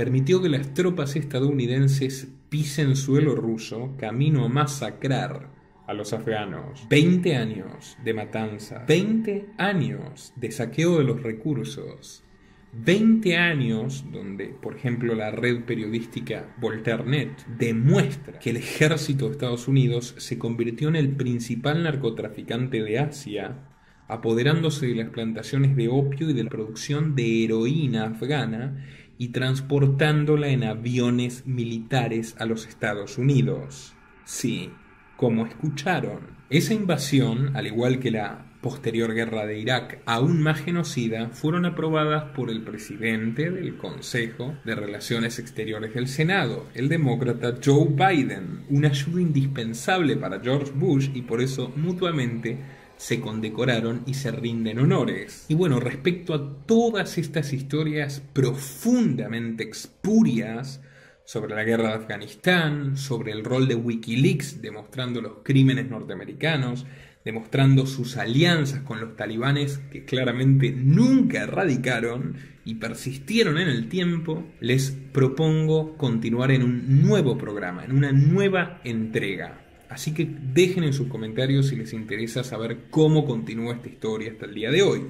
permitió 0.00 0.40
que 0.40 0.48
las 0.48 0.72
tropas 0.72 1.14
estadounidenses 1.14 2.26
pisen 2.48 2.96
suelo 2.96 3.34
ruso 3.34 3.96
camino 3.98 4.46
a 4.46 4.48
masacrar 4.48 5.50
a 5.86 5.92
los 5.92 6.14
afganos. 6.14 6.86
20 6.88 7.36
años 7.36 7.98
de 8.02 8.14
matanza, 8.14 8.82
20 8.88 9.48
años 9.58 10.32
de 10.36 10.52
saqueo 10.52 10.96
de 10.96 11.04
los 11.04 11.22
recursos, 11.22 12.24
20 12.72 13.36
años 13.36 14.06
donde, 14.10 14.46
por 14.46 14.74
ejemplo, 14.74 15.14
la 15.14 15.32
red 15.32 15.64
periodística 15.64 16.54
Volternet 16.58 17.46
demuestra 17.58 18.38
que 18.38 18.48
el 18.48 18.56
ejército 18.56 19.26
de 19.26 19.32
Estados 19.32 19.68
Unidos 19.68 20.14
se 20.16 20.38
convirtió 20.38 20.88
en 20.88 20.96
el 20.96 21.10
principal 21.10 21.82
narcotraficante 21.82 22.82
de 22.82 23.00
Asia, 23.00 23.66
apoderándose 24.08 24.86
de 24.86 24.94
las 24.94 25.10
plantaciones 25.10 25.76
de 25.76 25.90
opio 25.90 26.30
y 26.30 26.32
de 26.32 26.44
la 26.44 26.50
producción 26.50 27.14
de 27.14 27.44
heroína 27.44 28.06
afgana 28.06 28.82
y 29.20 29.28
transportándola 29.28 30.48
en 30.48 30.64
aviones 30.64 31.46
militares 31.46 32.34
a 32.38 32.46
los 32.46 32.66
Estados 32.66 33.18
Unidos. 33.18 33.92
Sí, 34.24 34.70
como 35.18 35.44
escucharon. 35.44 36.20
Esa 36.48 36.72
invasión, 36.72 37.54
al 37.54 37.66
igual 37.66 37.98
que 37.98 38.12
la 38.12 38.46
posterior 38.62 39.12
guerra 39.12 39.44
de 39.44 39.58
Irak, 39.58 40.00
aún 40.06 40.40
más 40.40 40.60
genocida, 40.60 41.28
fueron 41.34 41.66
aprobadas 41.66 42.34
por 42.34 42.48
el 42.48 42.62
presidente 42.62 43.50
del 43.50 43.76
Consejo 43.76 44.54
de 44.64 44.74
Relaciones 44.74 45.38
Exteriores 45.38 45.92
del 45.92 46.08
Senado, 46.08 46.66
el 46.72 46.88
demócrata 46.88 47.56
Joe 47.62 47.88
Biden, 47.90 48.64
una 48.70 48.88
ayuda 48.88 49.20
indispensable 49.20 50.16
para 50.16 50.40
George 50.40 50.72
Bush 50.74 51.10
y 51.12 51.20
por 51.20 51.42
eso 51.42 51.74
mutuamente 51.76 52.58
se 53.00 53.18
condecoraron 53.18 54.02
y 54.06 54.12
se 54.12 54.30
rinden 54.30 54.78
honores. 54.78 55.46
Y 55.48 55.54
bueno, 55.54 55.80
respecto 55.80 56.34
a 56.34 56.66
todas 56.66 57.16
estas 57.16 57.54
historias 57.54 58.22
profundamente 58.34 59.64
expurias 59.64 60.82
sobre 61.24 61.54
la 61.54 61.64
guerra 61.64 61.88
de 61.88 61.94
Afganistán, 61.94 62.98
sobre 62.98 63.32
el 63.32 63.42
rol 63.42 63.68
de 63.68 63.74
Wikileaks 63.74 64.60
demostrando 64.60 65.22
los 65.22 65.38
crímenes 65.42 65.88
norteamericanos, 65.88 66.84
demostrando 67.24 67.86
sus 67.86 68.18
alianzas 68.18 68.80
con 68.80 69.00
los 69.00 69.16
talibanes 69.16 69.78
que 69.90 70.04
claramente 70.04 70.70
nunca 70.70 71.44
erradicaron 71.44 72.36
y 72.66 72.74
persistieron 72.74 73.56
en 73.56 73.70
el 73.70 73.88
tiempo, 73.88 74.44
les 74.60 74.90
propongo 74.90 75.96
continuar 75.96 76.50
en 76.50 76.64
un 76.64 77.00
nuevo 77.00 77.38
programa, 77.38 77.82
en 77.82 77.92
una 77.92 78.12
nueva 78.12 78.82
entrega. 78.84 79.69
Así 79.90 80.14
que 80.14 80.24
dejen 80.24 80.84
en 80.84 80.92
sus 80.92 81.08
comentarios 81.08 81.66
si 81.66 81.76
les 81.76 81.92
interesa 81.92 82.44
saber 82.44 82.84
cómo 82.90 83.26
continúa 83.26 83.74
esta 83.74 83.88
historia 83.88 84.30
hasta 84.30 84.46
el 84.46 84.54
día 84.54 84.70
de 84.70 84.82
hoy. 84.82 85.02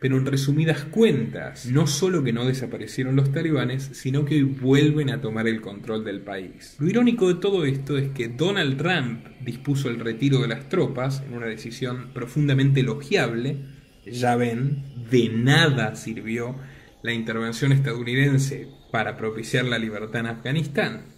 Pero 0.00 0.16
en 0.16 0.24
resumidas 0.24 0.84
cuentas, 0.84 1.66
no 1.66 1.86
solo 1.86 2.24
que 2.24 2.32
no 2.32 2.46
desaparecieron 2.46 3.16
los 3.16 3.32
talibanes, 3.32 3.90
sino 3.92 4.24
que 4.24 4.36
hoy 4.36 4.42
vuelven 4.44 5.10
a 5.10 5.20
tomar 5.20 5.46
el 5.46 5.60
control 5.60 6.04
del 6.04 6.22
país. 6.22 6.76
Lo 6.78 6.88
irónico 6.88 7.28
de 7.28 7.34
todo 7.34 7.66
esto 7.66 7.98
es 7.98 8.08
que 8.10 8.28
Donald 8.28 8.78
Trump 8.78 9.26
dispuso 9.44 9.90
el 9.90 10.00
retiro 10.00 10.40
de 10.40 10.48
las 10.48 10.70
tropas 10.70 11.22
en 11.26 11.34
una 11.34 11.46
decisión 11.46 12.12
profundamente 12.14 12.80
elogiable. 12.80 13.58
Ya 14.06 14.36
ven, 14.36 14.84
de 15.10 15.28
nada 15.28 15.96
sirvió 15.96 16.56
la 17.02 17.12
intervención 17.12 17.72
estadounidense 17.72 18.68
para 18.90 19.18
propiciar 19.18 19.66
la 19.66 19.78
libertad 19.78 20.20
en 20.20 20.26
Afganistán 20.28 21.17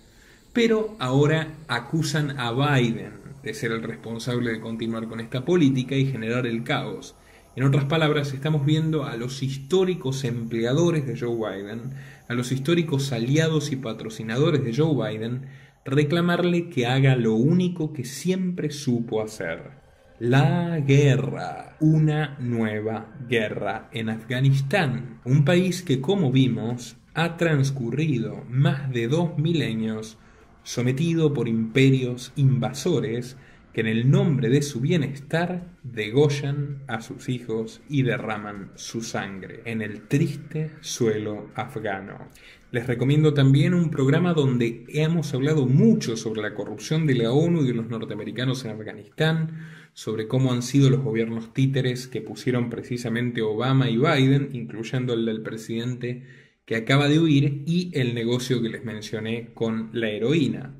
pero 0.52 0.96
ahora 0.98 1.54
acusan 1.68 2.38
a 2.38 2.52
Biden 2.52 3.20
de 3.42 3.54
ser 3.54 3.72
el 3.72 3.82
responsable 3.82 4.52
de 4.52 4.60
continuar 4.60 5.08
con 5.08 5.20
esta 5.20 5.44
política 5.44 5.94
y 5.94 6.06
generar 6.06 6.46
el 6.46 6.64
caos. 6.64 7.14
En 7.56 7.64
otras 7.64 7.84
palabras, 7.84 8.32
estamos 8.32 8.64
viendo 8.64 9.04
a 9.04 9.16
los 9.16 9.42
históricos 9.42 10.24
empleadores 10.24 11.06
de 11.06 11.18
Joe 11.18 11.36
Biden, 11.36 11.94
a 12.28 12.34
los 12.34 12.52
históricos 12.52 13.12
aliados 13.12 13.72
y 13.72 13.76
patrocinadores 13.76 14.62
de 14.62 14.74
Joe 14.74 14.94
Biden, 14.94 15.46
reclamarle 15.84 16.68
que 16.68 16.86
haga 16.86 17.16
lo 17.16 17.34
único 17.34 17.92
que 17.92 18.04
siempre 18.04 18.70
supo 18.70 19.22
hacer. 19.22 19.80
La 20.18 20.78
guerra, 20.80 21.76
una 21.80 22.36
nueva 22.38 23.16
guerra 23.28 23.88
en 23.92 24.10
Afganistán, 24.10 25.20
un 25.24 25.44
país 25.44 25.82
que 25.82 26.00
como 26.00 26.30
vimos 26.30 26.96
ha 27.14 27.36
transcurrido 27.36 28.44
más 28.48 28.90
de 28.92 29.08
dos 29.08 29.38
milenios 29.38 30.18
sometido 30.62 31.32
por 31.32 31.48
imperios 31.48 32.32
invasores 32.36 33.36
que 33.72 33.82
en 33.82 33.86
el 33.86 34.10
nombre 34.10 34.48
de 34.48 34.62
su 34.62 34.80
bienestar 34.80 35.68
degollan 35.82 36.82
a 36.88 37.00
sus 37.00 37.28
hijos 37.28 37.80
y 37.88 38.02
derraman 38.02 38.72
su 38.74 39.00
sangre 39.02 39.62
en 39.64 39.80
el 39.80 40.08
triste 40.08 40.72
suelo 40.80 41.48
afgano. 41.54 42.28
Les 42.72 42.86
recomiendo 42.86 43.34
también 43.34 43.74
un 43.74 43.90
programa 43.90 44.32
donde 44.32 44.84
hemos 44.88 45.34
hablado 45.34 45.66
mucho 45.66 46.16
sobre 46.16 46.42
la 46.42 46.54
corrupción 46.54 47.06
de 47.06 47.16
la 47.16 47.32
ONU 47.32 47.62
y 47.62 47.66
de 47.68 47.74
los 47.74 47.88
norteamericanos 47.88 48.64
en 48.64 48.72
Afganistán, 48.72 49.66
sobre 49.92 50.28
cómo 50.28 50.52
han 50.52 50.62
sido 50.62 50.88
los 50.88 51.00
gobiernos 51.00 51.52
títeres 51.52 52.06
que 52.06 52.20
pusieron 52.20 52.70
precisamente 52.70 53.42
Obama 53.42 53.90
y 53.90 53.96
Biden, 53.96 54.50
incluyendo 54.52 55.14
el 55.14 55.26
del 55.26 55.42
presidente 55.42 56.22
que 56.70 56.76
acaba 56.76 57.08
de 57.08 57.18
huir 57.18 57.64
y 57.66 57.90
el 57.94 58.14
negocio 58.14 58.62
que 58.62 58.68
les 58.68 58.84
mencioné 58.84 59.48
con 59.54 59.90
la 59.92 60.08
heroína. 60.08 60.72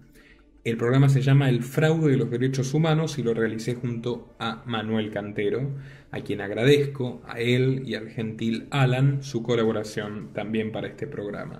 El 0.62 0.76
programa 0.76 1.08
se 1.08 1.20
llama 1.20 1.48
El 1.48 1.64
fraude 1.64 2.12
de 2.12 2.16
los 2.16 2.30
derechos 2.30 2.74
humanos 2.74 3.18
y 3.18 3.24
lo 3.24 3.34
realicé 3.34 3.74
junto 3.74 4.32
a 4.38 4.62
Manuel 4.66 5.10
Cantero, 5.10 5.68
a 6.12 6.20
quien 6.20 6.42
agradezco, 6.42 7.20
a 7.26 7.40
él 7.40 7.82
y 7.86 7.96
al 7.96 8.08
gentil 8.08 8.68
Alan, 8.70 9.24
su 9.24 9.42
colaboración 9.42 10.32
también 10.32 10.70
para 10.70 10.86
este 10.86 11.08
programa. 11.08 11.58